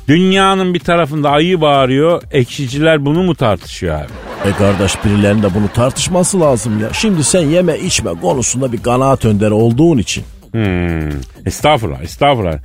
[0.08, 4.50] Dünyanın bir tarafında ayı bağırıyor, ekşiciler bunu mu tartışıyor abi?
[4.50, 6.94] E kardeş birilerinin de bunu tartışması lazım ya.
[6.94, 10.24] Şimdi sen yeme içme konusunda bir kanaat önderi olduğun için.
[10.52, 11.10] Hmm,
[11.46, 12.60] estağfurullah, estağfurullah.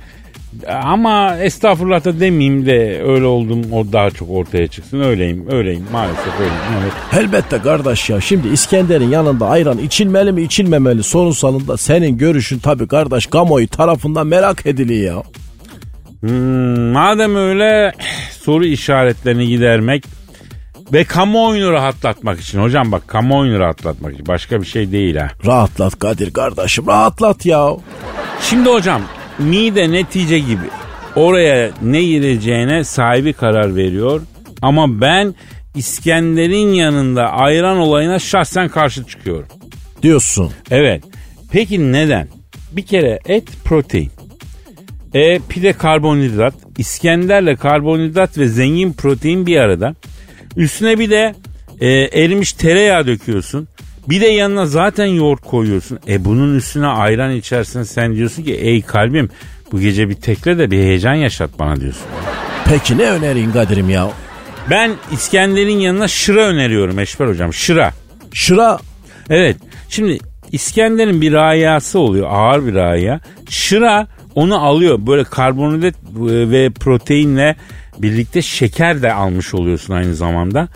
[0.83, 4.99] Ama estağfurullah da demeyeyim de öyle oldum o daha çok ortaya çıksın.
[4.99, 6.53] Öyleyim, öyleyim maalesef öyleyim.
[6.81, 7.23] Evet.
[7.23, 13.25] Elbette kardeş ya şimdi İskender'in yanında ayran içilmeli mi içilmemeli sorunsalında senin görüşün tabii kardeş
[13.25, 15.23] kamuoyu tarafından merak ediliyor ya.
[16.23, 17.91] Hmm, madem öyle
[18.31, 20.03] soru işaretlerini gidermek
[20.93, 22.61] ve kamuoyunu rahatlatmak için.
[22.61, 25.27] Hocam bak kamuoyunu rahatlatmak için başka bir şey değil ha.
[25.45, 27.69] Rahatlat Kadir kardeşim rahatlat ya.
[28.41, 29.01] Şimdi hocam
[29.39, 30.65] mide netice gibi
[31.15, 34.21] oraya ne gireceğine sahibi karar veriyor.
[34.61, 35.35] Ama ben
[35.75, 39.47] İskender'in yanında ayran olayına şahsen karşı çıkıyorum.
[40.01, 40.51] Diyorsun.
[40.71, 41.03] Evet.
[41.51, 42.27] Peki neden?
[42.71, 44.11] Bir kere et protein.
[45.13, 46.53] E pide karbonhidrat.
[46.77, 49.95] İskenderle karbonhidrat ve zengin protein bir arada.
[50.57, 51.35] Üstüne bir de
[51.81, 53.67] e, erimiş tereyağı döküyorsun.
[54.09, 55.99] Bir de yanına zaten yoğurt koyuyorsun.
[56.07, 59.29] E bunun üstüne ayran içersin sen diyorsun ki ey kalbim
[59.71, 62.05] bu gece bir tekle de bir heyecan yaşat bana diyorsun.
[62.65, 64.09] Peki ne önerin Kadir'im ya?
[64.69, 67.91] Ben İskender'in yanına şıra öneriyorum Eşber hocam şıra.
[68.33, 68.79] Şıra
[69.29, 69.57] Evet
[69.89, 70.17] şimdi
[70.51, 73.19] İskender'in bir rayası oluyor ağır bir raya.
[73.49, 75.95] Şıra onu alıyor böyle karbonhidrat
[76.51, 77.55] ve proteinle
[77.97, 80.67] birlikte şeker de almış oluyorsun aynı zamanda.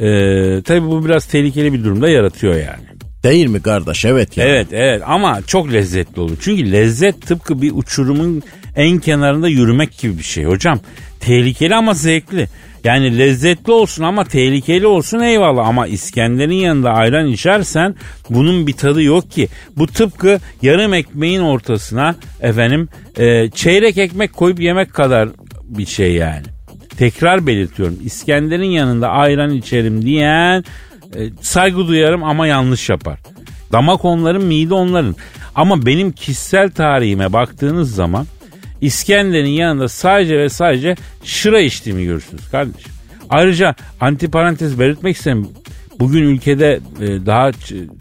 [0.00, 2.88] Ee, tabii bu biraz tehlikeli bir durumda yaratıyor yani.
[3.24, 4.44] değil mi kardeş evet ya.
[4.44, 6.38] Evet evet ama çok lezzetli oluyor.
[6.40, 8.42] Çünkü lezzet tıpkı bir uçurumun
[8.76, 10.80] en kenarında yürümek gibi bir şey hocam.
[11.20, 12.48] Tehlikeli ama zevkli.
[12.84, 17.94] Yani lezzetli olsun ama tehlikeli olsun eyvallah ama İskender'in yanında ayran içersen
[18.30, 19.48] bunun bir tadı yok ki.
[19.76, 22.88] Bu tıpkı yarım ekmeğin ortasına efendim
[23.18, 25.28] e, çeyrek ekmek koyup yemek kadar
[25.64, 26.46] bir şey yani.
[26.96, 30.64] Tekrar belirtiyorum İskender'in yanında ayran içerim diyen
[31.16, 33.18] e, saygı duyarım ama yanlış yapar.
[33.72, 35.16] Damak onların mide onların.
[35.54, 38.26] Ama benim kişisel tarihime baktığınız zaman
[38.80, 42.92] İskender'in yanında sadece ve sadece şıra içtiğimi görürsünüz kardeşim.
[43.30, 45.48] Ayrıca antiparantez belirtmek isterim.
[46.00, 47.50] Bugün ülkede e, daha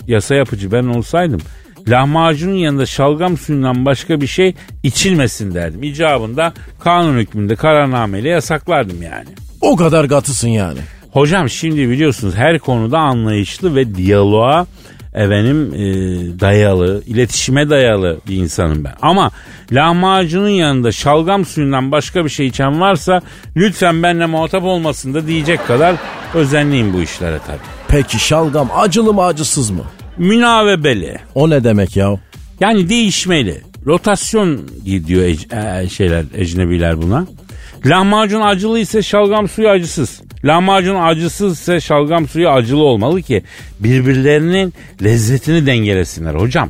[0.08, 1.42] yasa yapıcı ben olsaydım
[1.88, 5.84] lahmacunun yanında şalgam suyundan başka bir şey içilmesin derdim.
[5.84, 9.28] İcabında kanun hükmünde kararnameyle yasaklardım yani.
[9.62, 10.80] O kadar katısın yani.
[11.12, 14.68] Hocam şimdi biliyorsunuz her konuda anlayışlı ve diyaloğa
[15.18, 15.80] efendim e,
[16.40, 18.94] dayalı, iletişime dayalı bir insanım ben.
[19.02, 19.32] Ama
[19.72, 23.22] lahmacunun yanında şalgam suyundan başka bir şey içen varsa
[23.56, 25.96] lütfen benimle muhatap olmasın da diyecek kadar
[26.34, 27.58] özenliyim bu işlere tabii.
[27.88, 29.84] Peki şalgam acılı mı acısız mı?
[30.18, 31.18] Münavebeli.
[31.36, 32.16] O ne demek ya?
[32.60, 33.62] Yani değişmeli.
[33.86, 34.62] Rotasyon
[35.08, 37.28] diyor ec- e, şeyler ecnebiler buna.
[37.86, 40.22] Lahmacun acılı ise şalgam suyu acısız.
[40.44, 43.44] Lahmacun acısız ise şalgam suyu acılı olmalı ki
[43.80, 44.74] birbirlerinin
[45.04, 46.70] lezzetini dengelesinler hocam.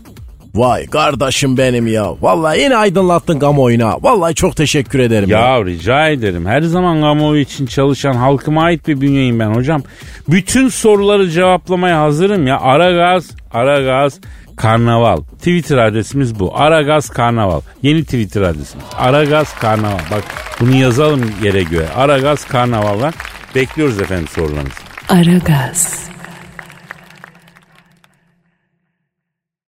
[0.55, 2.13] Vay kardeşim benim ya.
[2.21, 3.97] Vallahi yine aydınlattın kamuoyuna.
[4.01, 5.29] Vallahi çok teşekkür ederim.
[5.29, 6.45] Ya, ya rica ederim.
[6.45, 9.81] Her zaman kamuoyu için çalışan halkıma ait bir bünyeyim ben hocam.
[10.29, 12.59] Bütün soruları cevaplamaya hazırım ya.
[12.59, 14.19] Aragaz, Aragaz,
[14.57, 15.17] Karnaval.
[15.17, 16.57] Twitter adresimiz bu.
[16.59, 17.61] Aragaz Karnaval.
[17.81, 18.85] Yeni Twitter adresimiz.
[18.97, 19.99] Aragaz Karnaval.
[20.11, 20.23] Bak
[20.59, 21.89] bunu yazalım yere göre.
[21.95, 23.13] Aragaz Karnaval'la
[23.57, 24.81] bekliyoruz efendim sorularınızı.
[25.09, 26.09] Aragaz.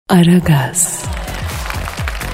[0.10, 1.06] Aragaz.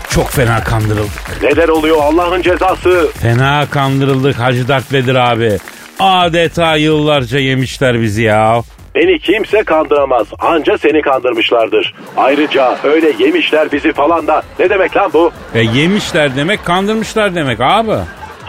[0.09, 1.43] Çok fena kandırıldık.
[1.43, 3.11] Neler oluyor Allah'ın cezası?
[3.21, 5.57] Fena kandırıldık Hacı Dert Vedir abi.
[5.99, 8.61] Adeta yıllarca yemişler bizi ya.
[8.95, 10.27] Beni kimse kandıramaz.
[10.39, 11.93] Anca seni kandırmışlardır.
[12.17, 14.43] Ayrıca öyle yemişler bizi falan da.
[14.59, 15.31] Ne demek lan bu?
[15.53, 17.95] E yemişler demek kandırmışlar demek abi.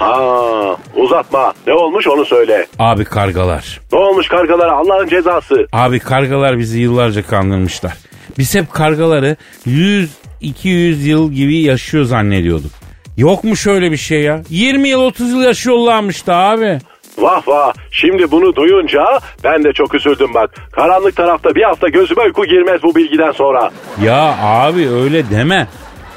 [0.01, 1.53] Ha uzatma.
[1.67, 2.67] Ne olmuş onu söyle.
[2.79, 3.81] Abi kargalar.
[3.93, 5.67] Ne olmuş kargalara Allah'ın cezası?
[5.73, 7.93] Abi kargalar bizi yıllarca kandırmışlar.
[8.39, 9.37] Biz hep kargaları
[9.67, 10.09] 100-200
[11.09, 12.71] yıl gibi yaşıyor zannediyorduk.
[13.17, 14.43] Yok mu şöyle bir şey ya?
[14.51, 16.79] 20 yıl 30 yıl yaşıyorlarmış da abi.
[17.19, 19.05] Vah vah şimdi bunu duyunca
[19.45, 20.51] ben de çok üzüldüm bak.
[20.73, 23.71] Karanlık tarafta bir hafta gözüme uyku girmez bu bilgiden sonra.
[24.05, 25.67] Ya abi öyle deme.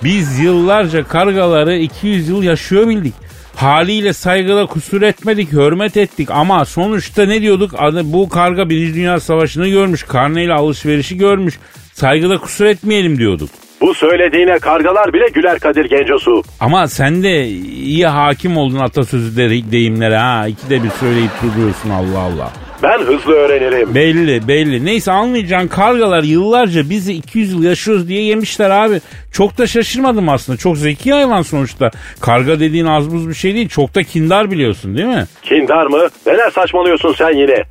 [0.04, 3.14] Biz yıllarca kargaları 200 yıl yaşıyor bildik.
[3.56, 7.72] Haliyle saygıda kusur etmedik, hürmet ettik ama sonuçta ne diyorduk?
[8.04, 11.60] Bu karga Birinci Dünya Savaşı'nı görmüş, karneyle alışverişi görmüş.
[11.94, 13.50] Saygıda kusur etmeyelim diyorduk.
[13.82, 16.44] Bu söylediğine kargalar bile güler Kadir Gencosu.
[16.60, 20.48] Ama sen de iyi hakim oldun atasözü de, deyimlere ha.
[20.48, 22.54] İkide bir söyleyip duruyorsun Allah Allah.
[22.84, 23.96] Ben hızlı öğrenirim.
[23.96, 24.86] Belli belli.
[24.86, 29.02] Neyse anlayacaksın kargalar yıllarca bizi 200 yıl yaşıyoruz diye yemişler abi.
[29.32, 30.58] Çok da şaşırmadım aslında.
[30.58, 31.92] Çok zeki hayvan sonuçta.
[32.22, 33.70] Karga dediğin az buz bir şey değil.
[33.70, 35.26] Çok da kindar biliyorsun değil mi?
[35.44, 36.08] Kindar mı?
[36.26, 37.64] Neler saçmalıyorsun sen yine?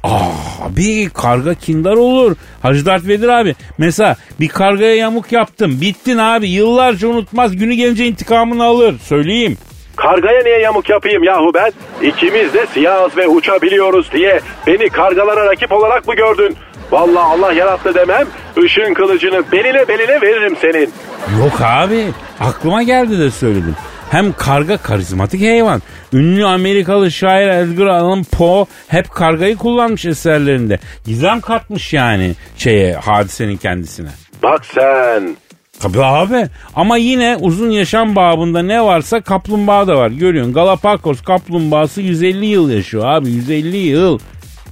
[0.63, 2.37] Abi karga kindar olur.
[2.63, 3.55] Hacı Dert Vedir abi.
[3.79, 5.81] Mesela bir kargaya yamuk yaptım.
[5.81, 6.49] Bittin abi.
[6.49, 7.57] Yıllarca unutmaz.
[7.57, 8.95] Günü gelince intikamını alır.
[8.99, 9.57] Söyleyeyim.
[10.03, 11.73] Kargaya niye yamuk yapayım yahu ben?
[12.03, 16.57] İkimiz de siyahız ve uçabiliyoruz diye beni kargalara rakip olarak mı gördün?
[16.91, 18.27] Vallahi Allah yarattı demem,
[18.59, 20.91] ışın kılıcını beline beline veririm senin.
[21.41, 22.05] Yok abi,
[22.41, 23.77] aklıma geldi de söyledim.
[24.11, 25.83] Hem karga karizmatik hayvan.
[26.13, 30.79] Ünlü Amerikalı şair Edgar Allan Poe hep kargayı kullanmış eserlerinde.
[31.07, 34.09] Gizem katmış yani şeye hadisenin kendisine.
[34.43, 35.37] Bak sen.
[35.83, 40.11] Tabii abi ama yine uzun yaşam babında ne varsa kaplumbağa da var.
[40.11, 44.19] Görüyorsun Galapagos kaplumbağası 150 yıl yaşıyor abi 150 yıl.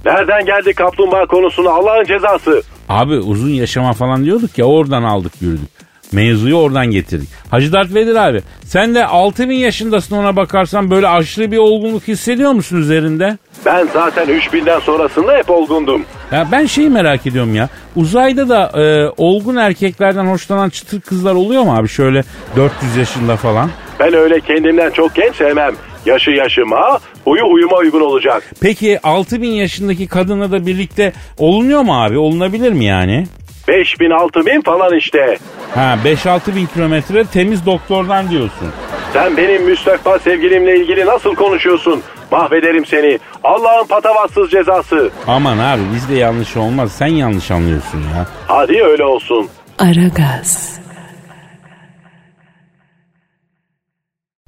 [0.04, 2.62] Nereden geldi kaplumbağa konusuna Allah'ın cezası?
[2.88, 5.70] Abi uzun yaşama falan diyorduk ya oradan aldık yürüdük.
[6.12, 7.28] Mevzuyu oradan getirdik.
[7.50, 12.52] Hacı Dert Vedir abi sen de 6000 yaşındasın ona bakarsan böyle aşırı bir olgunluk hissediyor
[12.52, 13.38] musun üzerinde?
[13.66, 16.04] Ben zaten 3000'den sonrasında hep olgundum.
[16.32, 17.68] Ya ben şeyi merak ediyorum ya.
[17.96, 22.24] Uzayda da e, olgun erkeklerden hoşlanan çıtır kızlar oluyor mu abi şöyle
[22.56, 23.70] 400 yaşında falan?
[24.00, 25.74] Ben öyle kendimden çok genç sevmem.
[26.06, 28.42] Yaşı yaşıma, huyu huyuma uygun olacak.
[28.60, 32.18] Peki 6000 yaşındaki kadınla da birlikte olunuyor mu abi?
[32.18, 33.26] Olunabilir mi yani?
[33.70, 35.38] 5000 6000 falan işte.
[35.74, 38.72] Ha 5-6 bin kilometre temiz doktordan diyorsun.
[39.12, 42.02] Sen benim müstakbel sevgilimle ilgili nasıl konuşuyorsun?
[42.30, 43.18] Mahvederim seni.
[43.44, 45.10] Allah'ın patavatsız cezası.
[45.26, 46.92] Aman abi bizde yanlış olmaz.
[46.92, 48.26] Sen yanlış anlıyorsun ya.
[48.46, 49.48] Hadi öyle olsun.
[49.78, 50.80] Aragaz.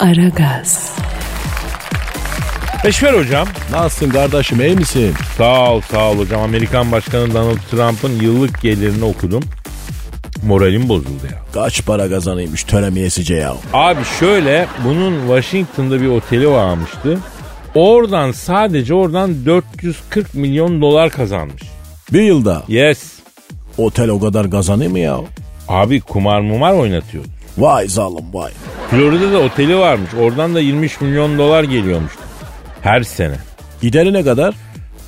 [0.00, 0.96] Aragaz.
[2.84, 3.48] Eşver hocam.
[3.72, 5.14] Nasılsın kardeşim iyi misin?
[5.38, 6.40] Sağ ol sağ ol hocam.
[6.42, 9.42] Amerikan Başkanı Donald Trump'ın yıllık gelirini okudum.
[10.46, 11.38] Moralim bozuldu ya.
[11.54, 13.54] Kaç para kazanıymış töremiyesice ya.
[13.72, 17.18] Abi şöyle bunun Washington'da bir oteli varmıştı.
[17.74, 21.62] Oradan sadece oradan 440 milyon dolar kazanmış.
[22.12, 23.12] Bir yılda Yes.
[23.78, 25.16] otel o kadar kazanıyor mu ya?
[25.68, 27.24] Abi kumar mumar oynatıyor.
[27.58, 28.50] Vay zalim vay.
[28.90, 30.10] Florida'da oteli varmış.
[30.20, 32.12] Oradan da 23 milyon dolar geliyormuş.
[32.82, 33.34] Her sene.
[33.82, 34.54] Gideri ne kadar?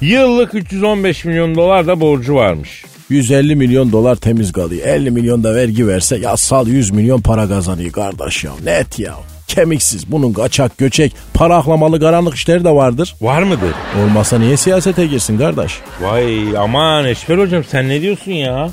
[0.00, 2.84] Yıllık 315 milyon dolar da borcu varmış.
[3.08, 4.86] 150 milyon dolar temiz kalıyor.
[4.86, 8.50] 50 milyon da vergi verse yasal 100 milyon para kazanıyor kardeş ya.
[8.64, 9.14] Net ya.
[9.48, 13.14] Kemiksiz bunun kaçak göçek para aklamalı karanlık işleri de vardır.
[13.20, 13.74] Var mıdır?
[14.02, 15.72] Olmasa niye siyasete girsin kardeş?
[16.00, 18.70] Vay aman Eşber hocam sen ne diyorsun ya?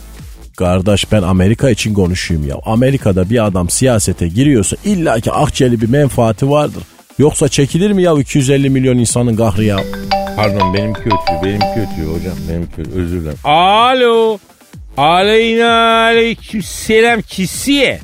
[0.57, 2.55] Kardeş ben Amerika için konuşuyum ya.
[2.65, 6.83] Amerika'da bir adam siyasete giriyorsa illaki akçeli bir menfaati vardır.
[7.21, 9.77] Yoksa çekilir mi ya 250 milyon insanın kahrı ya?
[10.35, 11.09] Pardon benim kötü,
[11.43, 12.91] benim kötü hocam, benim kötü.
[12.99, 13.37] Özür dilerim.
[13.43, 14.37] Alo.
[14.97, 17.99] Aleyna aleyküm selam kisiye.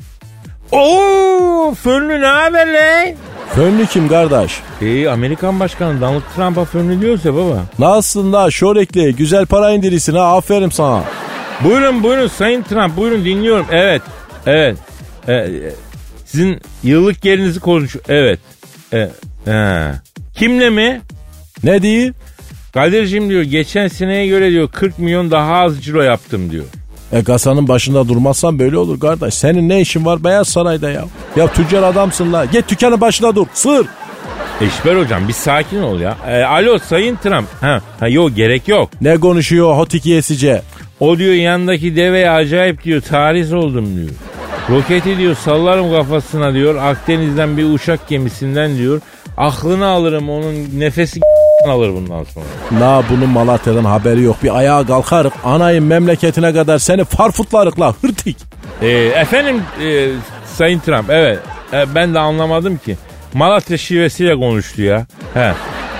[0.72, 3.14] Oo, fönlü ne haber lan?
[3.54, 4.52] Fönlü kim kardeş?
[4.82, 7.62] Ee, Amerikan Başkanı Donald Trump'a fönlü diyorsa baba.
[7.78, 11.04] Nasılsın da şorekli güzel para indirirsin ha aferin sana.
[11.64, 13.66] Buyurun buyurun Sayın Trump buyurun dinliyorum.
[13.70, 14.02] Evet,
[14.46, 14.78] evet.
[15.28, 15.72] Ee, e,
[16.26, 17.96] sizin yıllık gelirinizi konuş.
[18.08, 18.40] Evet.
[18.92, 19.08] E,
[19.44, 19.90] he.
[20.34, 21.00] Kimle mi?
[21.64, 22.14] Ne diyor?
[22.74, 26.64] Kadir'cim diyor geçen seneye göre diyor 40 milyon daha az ciro yaptım diyor.
[27.12, 29.34] E kasanın başında durmazsan böyle olur kardeş.
[29.34, 31.04] Senin ne işin var Beyaz Saray'da ya?
[31.36, 32.44] Ya tüccar adamsın la.
[32.44, 33.46] Git dükkanın başına dur.
[33.52, 33.86] Sır.
[34.60, 36.16] Eşber hocam bir sakin ol ya.
[36.28, 37.46] E, alo Sayın Trump.
[37.60, 38.90] Ha, ha yok gerek yok.
[39.00, 40.62] Ne konuşuyor Hotiki yesice?
[41.00, 44.08] O diyor yanındaki deveye acayip diyor tarih oldum diyor.
[44.70, 46.76] Roketi diyor sallarım kafasına diyor.
[46.76, 49.00] Akdeniz'den bir uçak gemisinden diyor.
[49.36, 51.20] Aklını alırım onun nefesi
[51.68, 52.44] alır bundan sonra.
[52.80, 54.36] La bunun Malatya'dan haberi yok.
[54.42, 55.32] Bir ayağa kalkarık.
[55.44, 58.36] Anayın memleketine kadar seni farfutlarık la hırtik.
[58.82, 60.08] E, efendim e,
[60.54, 61.38] Sayın Trump evet
[61.72, 62.96] E, ben de anlamadım ki.
[63.34, 65.06] Malatya şivesiyle konuştu ya.
[65.34, 65.52] He.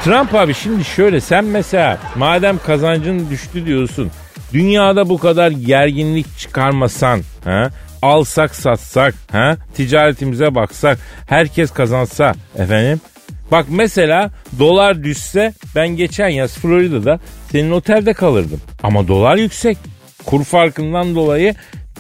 [0.05, 4.11] Trump abi şimdi şöyle sen mesela madem kazancın düştü diyorsun.
[4.53, 7.71] Dünyada bu kadar gerginlik çıkarmasan, ha?
[8.03, 9.57] Alsak satsak, ha?
[9.75, 13.01] ticaretimize baksak, herkes kazansa efendim.
[13.53, 17.21] Bak mesela dolar düşse ben geçen yaz Florida'da
[17.53, 18.61] senin otelde kalırdım.
[18.83, 19.79] Ama dolar yüksek.
[20.27, 21.55] Kur farkından dolayı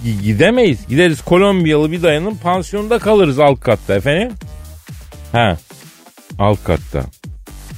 [0.04, 0.86] gi- gidemeyiz.
[0.88, 4.32] Gideriz Kolombiyalı bir dayanın pansiyonda kalırız alt katta efendim.
[5.32, 5.56] Ha
[6.38, 7.02] alt katta.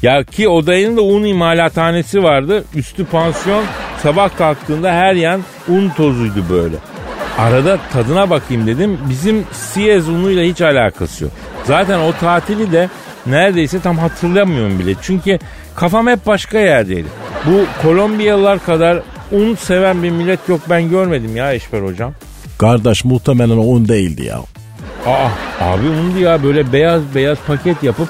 [0.02, 2.64] Ya ki o dayının da un imalathanesi vardı.
[2.74, 3.64] Üstü pansiyon
[4.02, 6.76] sabah kalktığında her yan un tozuydu böyle.
[7.38, 8.98] Arada tadına bakayım dedim.
[9.10, 11.32] Bizim Siyez unuyla hiç alakası yok.
[11.64, 12.88] Zaten o tatili de
[13.26, 14.94] neredeyse tam hatırlamıyorum bile.
[15.02, 15.38] Çünkü
[15.76, 17.08] kafam hep başka yerdeydi.
[17.46, 18.98] Bu Kolombiyalılar kadar
[19.32, 22.12] un seven bir millet yok ben görmedim ya Eşber hocam.
[22.58, 24.38] Kardeş muhtemelen o un değildi ya.
[25.06, 25.28] Aa
[25.60, 28.08] abi undu ya böyle beyaz beyaz paket yapıp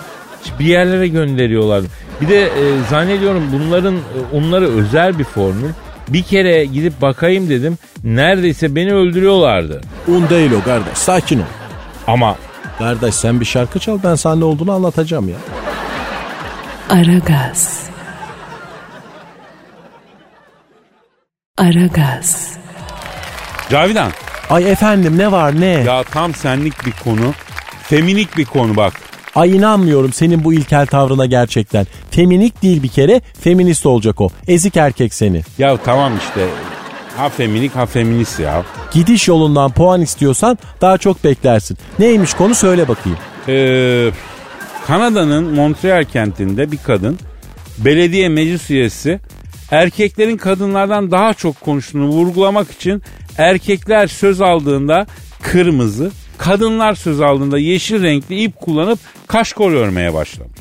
[0.58, 1.86] bir yerlere gönderiyorlardı.
[2.20, 5.70] Bir de e, zannediyorum bunların e, unları özel bir formül.
[6.12, 7.78] Bir kere gidip bakayım dedim.
[8.04, 9.80] Neredeyse beni öldürüyorlardı.
[10.08, 11.44] Un değil o kardeş sakin ol.
[12.06, 12.36] Ama
[12.78, 15.36] Kardeş sen bir şarkı çal ben sana ne olduğunu anlatacağım ya.
[16.90, 17.86] Aragaz.
[21.58, 22.56] Aragaz.
[23.70, 24.10] Cavidan
[24.50, 25.66] Ay efendim ne var ne?
[25.66, 27.34] ya tam senlik bir konu.
[27.82, 28.92] Feminik bir konu bak.
[29.34, 31.86] Ay inanmıyorum senin bu ilkel tavrına gerçekten.
[32.10, 34.28] Feminik değil bir kere feminist olacak o.
[34.48, 35.42] Ezik erkek seni.
[35.58, 36.46] Ya tamam işte.
[37.16, 38.62] Ha feminik ha feminist ya.
[38.92, 41.78] Gidiş yolundan puan istiyorsan daha çok beklersin.
[41.98, 43.18] Neymiş konu söyle bakayım.
[43.48, 44.10] Ee,
[44.86, 47.18] Kanada'nın Montreal kentinde bir kadın
[47.78, 49.20] belediye meclis üyesi
[49.70, 53.02] erkeklerin kadınlardan daha çok konuştuğunu vurgulamak için
[53.38, 55.06] erkekler söz aldığında
[55.42, 56.10] kırmızı,
[56.40, 60.52] kadınlar söz aldığında yeşil renkli ip kullanıp kaşkol örmeye başlamış.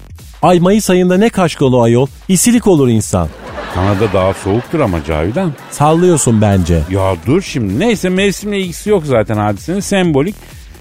[0.42, 2.08] Ay Mayıs ayında ne kaşkolu ayol.
[2.28, 3.28] İsilik olur insan.
[3.76, 5.54] Kanada daha soğuktur ama Cavidan.
[5.72, 6.82] Sallıyorsun bence.
[6.90, 7.80] Ya dur şimdi.
[7.80, 9.80] Neyse mevsimle ilgisi yok zaten hadisenin.
[9.80, 10.36] Sembolik.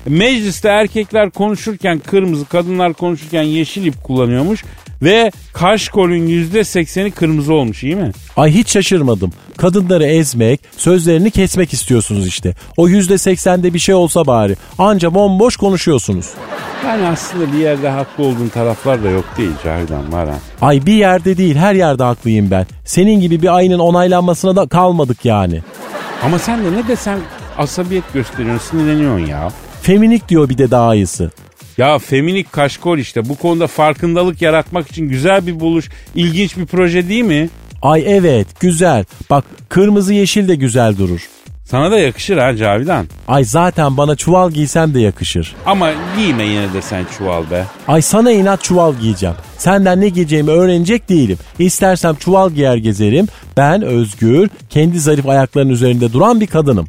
[0.07, 4.65] Mecliste erkekler konuşurken kırmızı, kadınlar konuşurken yeşil ip kullanıyormuş.
[5.03, 8.13] Ve kaşkolün yüzde sekseni kırmızı olmuş iyi mi?
[8.37, 9.33] Ay hiç şaşırmadım.
[9.57, 12.55] Kadınları ezmek, sözlerini kesmek istiyorsunuz işte.
[12.77, 14.57] O yüzde seksende bir şey olsa bari.
[14.79, 16.27] Anca bomboş konuşuyorsunuz.
[16.87, 20.39] Yani aslında bir yerde haklı olduğun taraflar da yok değil Cavidan var ha.
[20.61, 22.67] Ay bir yerde değil her yerde haklıyım ben.
[22.85, 25.63] Senin gibi bir ayının onaylanmasına da kalmadık yani.
[26.23, 27.19] Ama sen de ne desem
[27.59, 29.49] asabiyet gösteriyorsun, sinirleniyorsun ya.
[29.89, 31.31] Feminik diyor bir de daha iyisi.
[31.79, 37.09] Ya Feminik Kaşkol işte bu konuda farkındalık yaratmak için güzel bir buluş, ilginç bir proje
[37.09, 37.49] değil mi?
[37.83, 39.05] Ay evet güzel.
[39.31, 41.29] Bak kırmızı yeşil de güzel durur.
[41.65, 43.07] Sana da yakışır ha Cavidan.
[43.29, 45.55] Ay zaten bana çuval giysem de yakışır.
[45.67, 47.65] Ama giyme yine de sen çuval be.
[47.89, 49.37] Ay sana inat çuval giyeceğim.
[49.59, 51.39] Senden ne giyeceğimi öğrenecek değilim.
[51.59, 53.27] İstersem çuval giyer gezerim.
[53.57, 56.89] Ben özgür, kendi zarif ayaklarının üzerinde duran bir kadınım.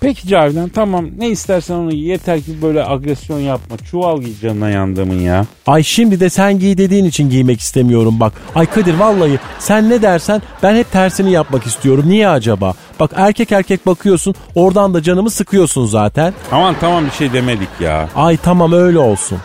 [0.00, 2.08] Peki Cavidan tamam ne istersen onu giy.
[2.08, 3.76] yeter ki böyle agresyon yapma.
[3.78, 5.46] Çuval giy canına yandığımın ya.
[5.66, 8.32] Ay şimdi de sen giy dediğin için giymek istemiyorum bak.
[8.54, 12.04] Ay Kadir vallahi sen ne dersen ben hep tersini yapmak istiyorum.
[12.08, 12.74] Niye acaba?
[13.00, 16.34] Bak erkek erkek bakıyorsun oradan da canımı sıkıyorsun zaten.
[16.52, 18.08] Aman tamam bir şey demedik ya.
[18.16, 19.38] Ay tamam öyle olsun.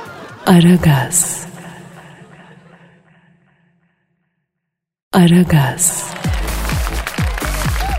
[0.46, 1.46] Aragaz.
[5.14, 6.04] Aragaz.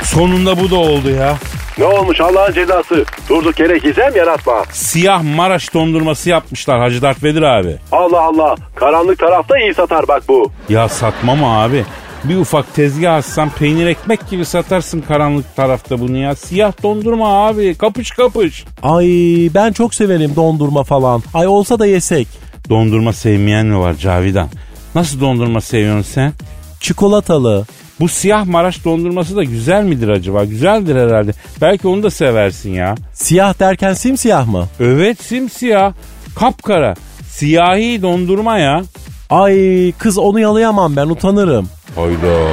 [0.05, 1.37] Sonunda bu da oldu ya.
[1.79, 3.05] Ne olmuş Allah'ın cezası?
[3.29, 4.65] Durduk yere gizem yaratma.
[4.73, 7.77] Siyah Maraş dondurması yapmışlar Hacı Dert Vedir abi.
[7.93, 8.55] Allah Allah.
[8.75, 10.51] Karanlık tarafta iyi satar bak bu.
[10.69, 11.85] Ya satma mı abi?
[12.25, 16.35] Bir ufak tezgah açsan peynir ekmek gibi satarsın karanlık tarafta bunu ya.
[16.35, 18.65] Siyah dondurma abi kapış kapış.
[18.83, 19.07] Ay
[19.55, 21.23] ben çok severim dondurma falan.
[21.35, 22.29] Ay olsa da yesek.
[22.69, 24.49] Dondurma sevmeyen mi var Cavidan?
[24.95, 26.33] Nasıl dondurma seviyorsun sen?
[26.81, 27.67] Çikolatalı.
[28.01, 30.45] Bu siyah Maraş dondurması da güzel midir acaba?
[30.45, 31.33] Güzeldir herhalde.
[31.61, 32.95] Belki onu da seversin ya.
[33.13, 34.67] Siyah derken simsiyah mı?
[34.81, 35.93] Evet simsiyah.
[36.39, 36.95] Kapkara.
[37.29, 38.83] Siyahi dondurma ya.
[39.31, 41.69] Ay kız onu yalayamam ben utanırım.
[41.97, 42.49] Hayda.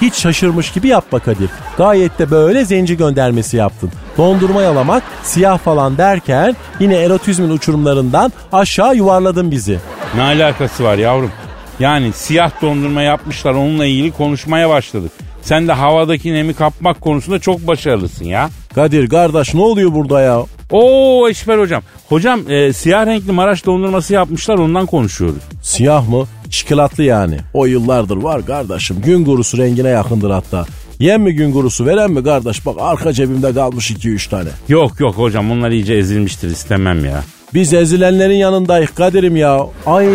[0.00, 1.50] Hiç şaşırmış gibi yapma Kadir.
[1.78, 3.90] Gayet de böyle zenci göndermesi yaptın.
[4.18, 9.78] Dondurma yalamak, siyah falan derken yine erotizmin uçurumlarından aşağı yuvarladın bizi.
[10.16, 11.30] Ne alakası var yavrum?
[11.80, 15.12] Yani siyah dondurma yapmışlar onunla ilgili konuşmaya başladık.
[15.42, 18.50] Sen de havadaki nemi kapmak konusunda çok başarılısın ya.
[18.74, 20.42] Kadir kardeş ne oluyor burada ya?
[20.70, 21.82] Oo Eşber hocam.
[22.08, 25.42] Hocam e, siyah renkli Maraş dondurması yapmışlar ondan konuşuyoruz.
[25.62, 26.26] Siyah mı?
[26.50, 27.36] Çikolatlı yani.
[27.54, 28.96] O yıllardır var kardeşim.
[29.04, 30.66] Gün gurusu rengine yakındır hatta.
[31.00, 32.66] Yem mi gün gurusu veren mi kardeş?
[32.66, 34.48] Bak arka cebimde kalmış 2-3 tane.
[34.68, 37.24] Yok yok hocam onlar iyice ezilmiştir istemem ya.
[37.54, 39.66] Biz ezilenlerin yanındayız Kadir'im ya.
[39.86, 40.08] Ay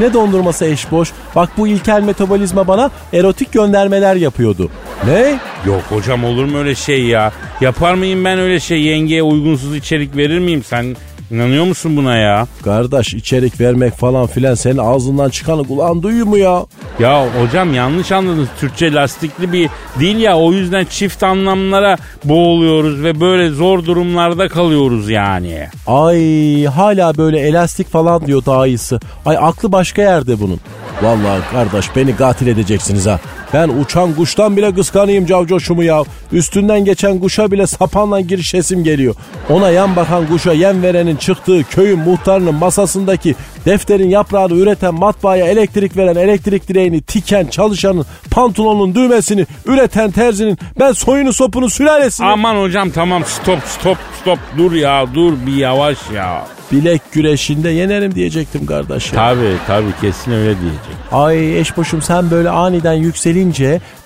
[0.00, 1.12] ne dondurması eş boş.
[1.36, 4.70] Bak bu ilkel metabolizma bana erotik göndermeler yapıyordu.
[5.06, 5.38] Ne?
[5.66, 7.32] Yok hocam olur mu öyle şey ya?
[7.60, 8.82] Yapar mıyım ben öyle şey?
[8.82, 10.62] Yengeye uygunsuz içerik verir miyim?
[10.64, 10.96] Sen
[11.30, 12.46] inanıyor musun buna ya?
[12.64, 16.66] Kardeş içerik vermek falan filan senin ağzından çıkanı kulağın duyuyor mu ya?
[16.98, 18.48] Ya hocam yanlış anladınız.
[18.60, 19.70] Türkçe lastikli bir
[20.00, 20.38] dil ya.
[20.38, 25.66] O yüzden çift anlamlara boğuluyoruz ve böyle zor durumlarda kalıyoruz yani.
[25.86, 28.98] Ay hala böyle elastik falan diyor daha iyisi.
[29.26, 30.60] Ay aklı başka yerde bunun.
[31.02, 33.20] Vallahi kardeş beni katil edeceksiniz ha.
[33.54, 36.02] Ben uçan kuştan bile kıskanayım cavcoşumu ya.
[36.32, 39.14] Üstünden geçen kuşa bile sapanla girişesim geliyor.
[39.50, 43.34] Ona yan bakan kuşa yem verenin çıktığı köyün muhtarının masasındaki
[43.66, 50.92] defterin yaprağını üreten matbaaya elektrik veren elektrik direğini tiken çalışanın pantolonun düğmesini üreten terzinin ben
[50.92, 56.44] soyunu sopunu sülalesini Aman hocam tamam stop stop stop dur ya dur bir yavaş ya.
[56.72, 59.18] bilek güreşinde yenerim diyecektim kardeş ya.
[59.18, 60.94] Tabi tabi kesin öyle diyecek.
[61.12, 63.43] Ay eşboşum sen böyle aniden yükselince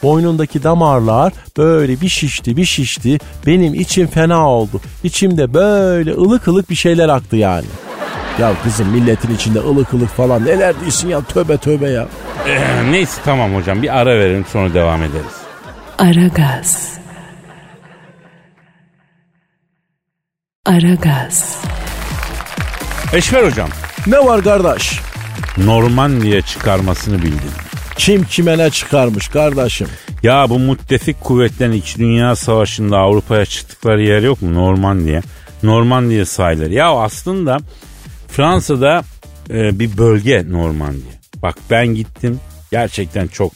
[0.03, 3.19] boynundaki damarlar böyle bir şişti bir şişti.
[3.47, 4.81] Benim içim fena oldu.
[5.05, 7.67] İçimde böyle ılık ılık bir şeyler aktı yani.
[8.41, 12.07] Ya kızım milletin içinde ılık ılık falan neler değilsin ya tövbe tövbe ya.
[12.49, 12.61] Ee,
[12.91, 15.35] neyse tamam hocam bir ara verelim sonra devam ederiz.
[15.99, 16.93] Aragaz.
[20.67, 21.63] Aragaz.
[23.13, 23.69] Eşver hocam
[24.07, 25.01] Ne var kardeş?
[25.59, 27.51] Normandiya çıkarmasını bildin.
[27.99, 29.89] Kim kime ne çıkarmış kardeşim?
[30.23, 34.55] Ya bu müttefik kuvvetlerin İç Dünya Savaşı'nda Avrupa'ya çıktıkları yer yok mu?
[34.55, 35.23] Normandiya.
[35.63, 36.75] Normandiya sahilleri.
[36.75, 37.59] Ya aslında
[38.29, 39.03] Fransa'da
[39.51, 41.13] e, bir bölge Normandiya.
[41.43, 42.41] Bak ben gittim.
[42.71, 43.53] Gerçekten çok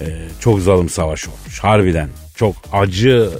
[0.00, 0.06] e,
[0.40, 1.58] çok zalim savaş olmuş.
[1.58, 3.30] Harbiden çok acı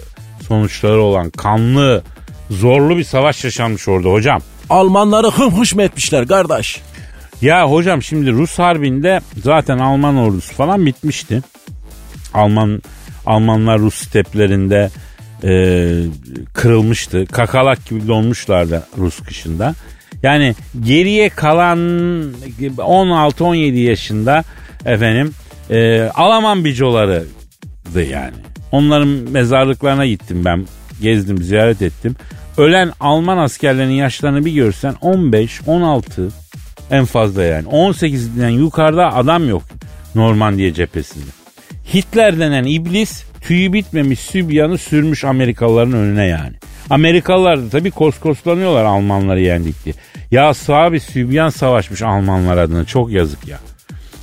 [0.49, 2.03] sonuçları olan kanlı
[2.51, 4.41] zorlu bir savaş yaşanmış orada hocam.
[4.71, 6.81] Almanları hım hış mı etmişler kardeş?
[7.43, 11.43] Ya hocam şimdi Rus harbinde zaten Alman ordusu falan bitmişti.
[12.35, 12.83] Alman
[13.27, 14.91] Almanlar Rus steplerinde
[15.45, 15.51] e,
[16.53, 17.27] kırılmıştı.
[17.27, 19.75] Kakalak gibi donmuşlardı Rus kışında.
[20.23, 21.79] Yani geriye kalan
[22.61, 24.45] 16-17 yaşında
[24.87, 25.35] efendim
[25.71, 28.37] e, Alman bicolarıydı yani.
[28.73, 30.67] Onların mezarlıklarına gittim ben.
[31.03, 32.17] Gezdim, ziyaret ettim.
[32.57, 36.29] Ölen Alman askerlerinin yaşlarını bir görsen 15, 16
[36.91, 37.69] en fazla yani.
[37.69, 39.63] 18'den yukarıda adam yok
[40.15, 41.31] Normandiya cephesinde.
[41.95, 46.53] Hitler denen iblis tüyü bitmemiş sübyanı sürmüş Amerikalıların önüne yani.
[46.91, 49.95] Amerikalılar da tabii koskoslanıyorlar Almanları yendik diye.
[50.31, 53.59] Ya Sabi Sübyan savaşmış Almanlar adına çok yazık ya.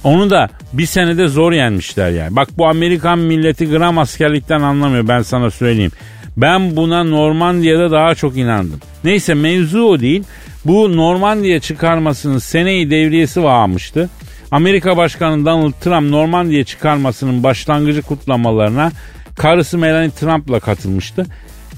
[0.03, 2.35] Onu da bir senede zor yenmişler yani.
[2.35, 5.91] Bak bu Amerikan milleti gram askerlikten anlamıyor ben sana söyleyeyim.
[6.37, 8.79] Ben buna Normandiya'da daha çok inandım.
[9.03, 10.23] Neyse mevzu o değil.
[10.65, 14.09] Bu Normandiya çıkarmasının seneyi devriyesi varmıştı.
[14.51, 18.91] Amerika Başkanı Donald Trump Normandiya çıkarmasının başlangıcı kutlamalarına
[19.35, 21.25] karısı Melanie Trump'la katılmıştı.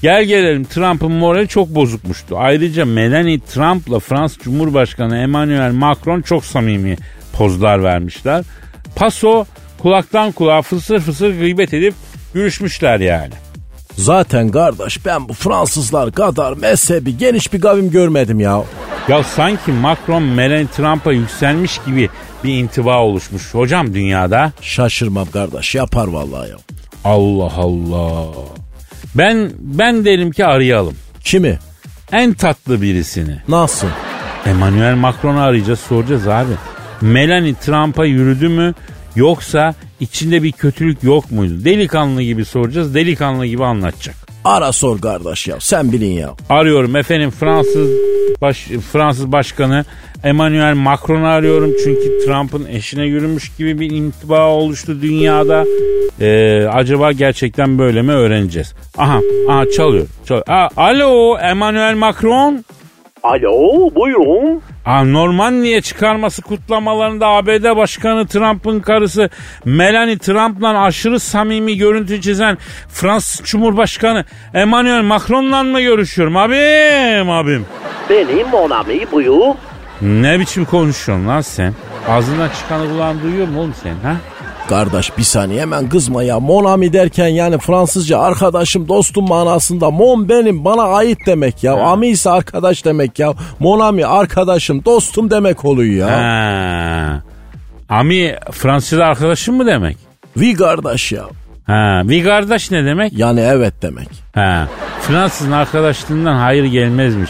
[0.01, 2.37] Gel gelelim Trump'ın morali çok bozukmuştu.
[2.39, 6.97] Ayrıca Melanie Trump'la Fransız Cumhurbaşkanı Emmanuel Macron çok samimi
[7.33, 8.43] pozlar vermişler.
[8.95, 9.45] Paso
[9.77, 11.93] kulaktan kulağa fısır fısır gıybet edip
[12.33, 13.33] görüşmüşler yani.
[13.97, 18.63] Zaten kardeş ben bu Fransızlar kadar mezhebi geniş bir kavim görmedim ya.
[19.07, 22.09] Ya sanki Macron Melanie Trump'a yükselmiş gibi
[22.43, 24.51] bir intiba oluşmuş hocam dünyada.
[24.61, 26.57] Şaşırmam kardeş yapar vallahi ya.
[27.03, 28.27] Allah Allah.
[29.15, 30.95] Ben ben derim ki arayalım.
[31.23, 31.59] Kimi?
[32.11, 33.37] En tatlı birisini.
[33.47, 33.87] Nasıl?
[34.45, 36.53] Emmanuel Macron'u arayacağız soracağız abi.
[37.01, 38.73] Melanie Trump'a yürüdü mü
[39.17, 41.53] yoksa içinde bir kötülük yok muydu?
[41.65, 44.15] Delikanlı gibi soracağız delikanlı gibi anlatacak.
[44.43, 46.29] Ara sor kardeş ya sen bilin ya.
[46.49, 47.89] Arıyorum efendim Fransız
[48.41, 49.85] baş, Fransız Başkanı
[50.23, 51.73] Emmanuel Macron'u arıyorum.
[51.83, 55.65] Çünkü Trump'ın eşine yürümüş gibi bir intiba oluştu dünyada.
[56.21, 58.73] Ee, acaba gerçekten böyle mi öğreneceğiz?
[58.97, 60.05] Aha, aha çalıyor.
[60.25, 60.47] çalıyor.
[60.47, 62.65] Aa, alo Emmanuel Macron.
[63.23, 64.61] Alo buyurun.
[64.87, 69.29] Aa, Normandiya çıkarması kutlamalarında ABD Başkanı Trump'ın karısı
[69.65, 72.57] Melanie Trump'la aşırı samimi görüntü çizen
[72.89, 77.65] Fransız Cumhurbaşkanı Emmanuel Macron'la mı görüşüyorum abim abim?
[78.09, 79.55] Benim Monami buyur.
[80.01, 81.73] Ne biçim konuşuyorsun lan sen?
[82.09, 84.15] Ağzından çıkanı kulağın duyuyor mu oğlum sen ha?
[84.69, 86.39] Kardeş bir saniye hemen kızma ya.
[86.39, 89.91] Mon ami derken yani Fransızca arkadaşım dostum manasında.
[89.91, 91.73] Mon benim bana ait demek ya.
[91.73, 93.33] Ami ise arkadaş demek ya.
[93.59, 96.17] Mon ami arkadaşım dostum demek oluyor ya.
[96.17, 97.23] Ha.
[97.89, 99.97] Ami Fransız arkadaşın mı demek?
[100.37, 101.23] Vi kardeş ya.
[101.67, 103.13] Ha, vi kardeş ne demek?
[103.13, 104.09] Yani evet demek.
[104.35, 104.67] Ha,
[105.01, 107.29] Fransızın arkadaşlığından hayır gelmezmiş.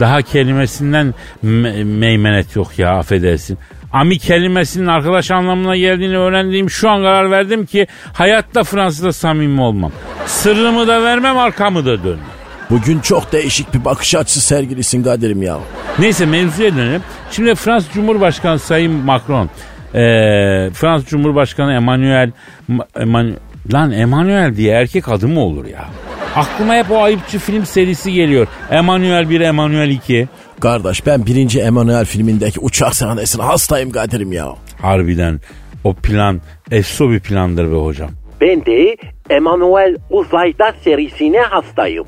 [0.00, 1.14] Daha kelimesinden
[1.44, 3.58] me- meymenet yok ya affedersin.
[3.92, 9.92] Ami kelimesinin arkadaş anlamına geldiğini öğrendiğim şu an karar verdim ki hayatta Fransız'da samimi olmam.
[10.26, 12.38] Sırrımı da vermem arkamı da dönmem.
[12.70, 15.58] Bugün çok değişik bir bakış açısı sergilisin Kadir'im ya.
[15.98, 17.02] Neyse mevzuya dönelim.
[17.30, 19.50] Şimdi Fransız Cumhurbaşkanı Sayın Macron,
[19.94, 20.00] e,
[20.74, 22.30] Fransız Cumhurbaşkanı Emmanuel,
[22.96, 23.34] Eman,
[23.72, 25.84] lan Emmanuel diye erkek adı mı olur ya?
[26.36, 28.46] Aklıma hep o ayıpçı film serisi geliyor.
[28.70, 30.28] Emmanuel 1, Emmanuel 2.
[30.60, 34.48] Kardeş ben birinci Emanuel filmindeki uçak sahnesine hastayım Kadir'im ya.
[34.82, 35.40] Harbiden
[35.84, 36.40] o plan
[36.70, 38.10] efso bir plandır be hocam.
[38.40, 38.96] Ben de
[39.30, 42.04] Emanuel Uzayda serisine hastayım.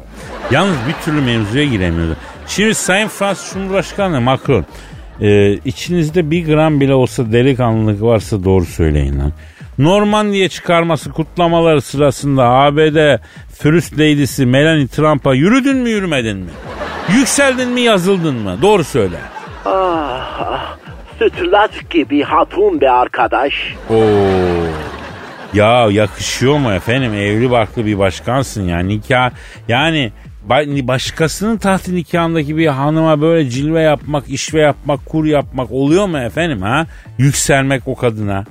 [0.50, 2.16] Yalnız bir türlü mevzuya giremiyordu.
[2.46, 4.64] Şimdi Sayın Fransız Cumhurbaşkanı Macron
[5.20, 9.32] e, içinizde bir gram bile olsa delikanlılık varsa doğru söyleyin lan.
[9.78, 13.18] Normandiya çıkarması kutlamaları sırasında ABD
[13.58, 16.50] First Lady'si Melanie Trump'a yürüdün mü yürümedin mi?
[17.08, 18.62] Yükseldin mi yazıldın mı?
[18.62, 19.16] Doğru söyle.
[19.64, 20.76] Ah, ah
[21.18, 23.52] sütlaç gibi hatun be arkadaş.
[23.90, 23.96] Oo.
[25.54, 27.14] Ya yakışıyor mu efendim?
[27.14, 28.78] Evli barklı bir başkansın ya.
[28.78, 29.30] Nikah
[29.68, 30.12] yani
[30.48, 36.18] ba- başkasının tahtı nikahındaki bir hanıma böyle cilve yapmak, işve yapmak, kur yapmak oluyor mu
[36.18, 36.86] efendim ha?
[37.18, 38.44] Yükselmek o kadına.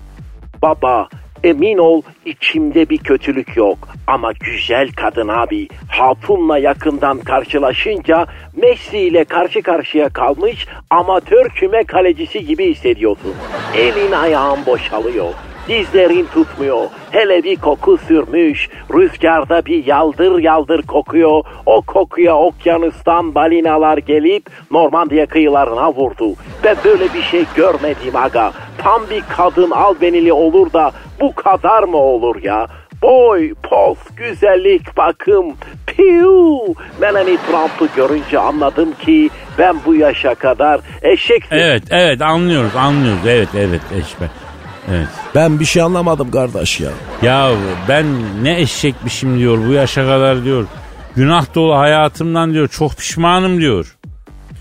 [0.61, 1.07] Baba
[1.43, 3.77] emin ol içimde bir kötülük yok.
[4.07, 8.25] Ama güzel kadın abi hatunla yakından karşılaşınca
[8.55, 13.33] Messi ile karşı karşıya kalmış amatör küme kalecisi gibi hissediyorsun.
[13.75, 15.33] Elin ayağın boşalıyor.
[15.69, 16.87] Dizlerin tutmuyor.
[17.11, 18.69] Hele bir koku sürmüş.
[18.93, 21.43] Rüzgarda bir yaldır yaldır kokuyor.
[21.65, 26.33] O kokuya okyanustan balinalar gelip Normandiya kıyılarına vurdu.
[26.63, 28.51] Ben böyle bir şey görmedim aga.
[28.77, 30.91] Tam bir kadın albenili olur da
[31.21, 32.67] bu kadar mı olur ya?
[33.01, 35.55] Boy, poz, güzellik, bakım,
[35.87, 36.59] piu.
[37.01, 41.43] Melanie Trump'ı görünce anladım ki ben bu yaşa kadar eşek...
[41.51, 43.21] Evet, evet anlıyoruz, anlıyoruz.
[43.27, 44.25] Evet, evet eşbe.
[44.91, 45.07] Evet.
[45.35, 46.89] Ben bir şey anlamadım kardeş ya.
[47.21, 47.51] Ya
[47.87, 48.05] ben
[48.43, 50.65] ne eşekmişim diyor bu yaşa kadar diyor.
[51.15, 53.95] Günah dolu hayatımdan diyor çok pişmanım diyor.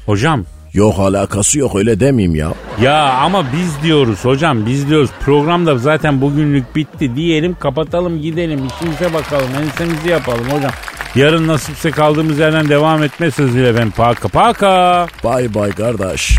[0.07, 0.45] Hocam
[0.75, 2.53] Yok alakası yok öyle demeyeyim ya.
[2.83, 5.11] Ya ama biz diyoruz hocam biz diyoruz.
[5.25, 10.71] Programda zaten bugünlük bitti diyelim kapatalım gidelim işimize bakalım ensemizi yapalım hocam.
[11.15, 15.07] Yarın nasipse kaldığımız yerden devam etme sözüyle ben paka paka.
[15.25, 16.39] Bay bay kardeş.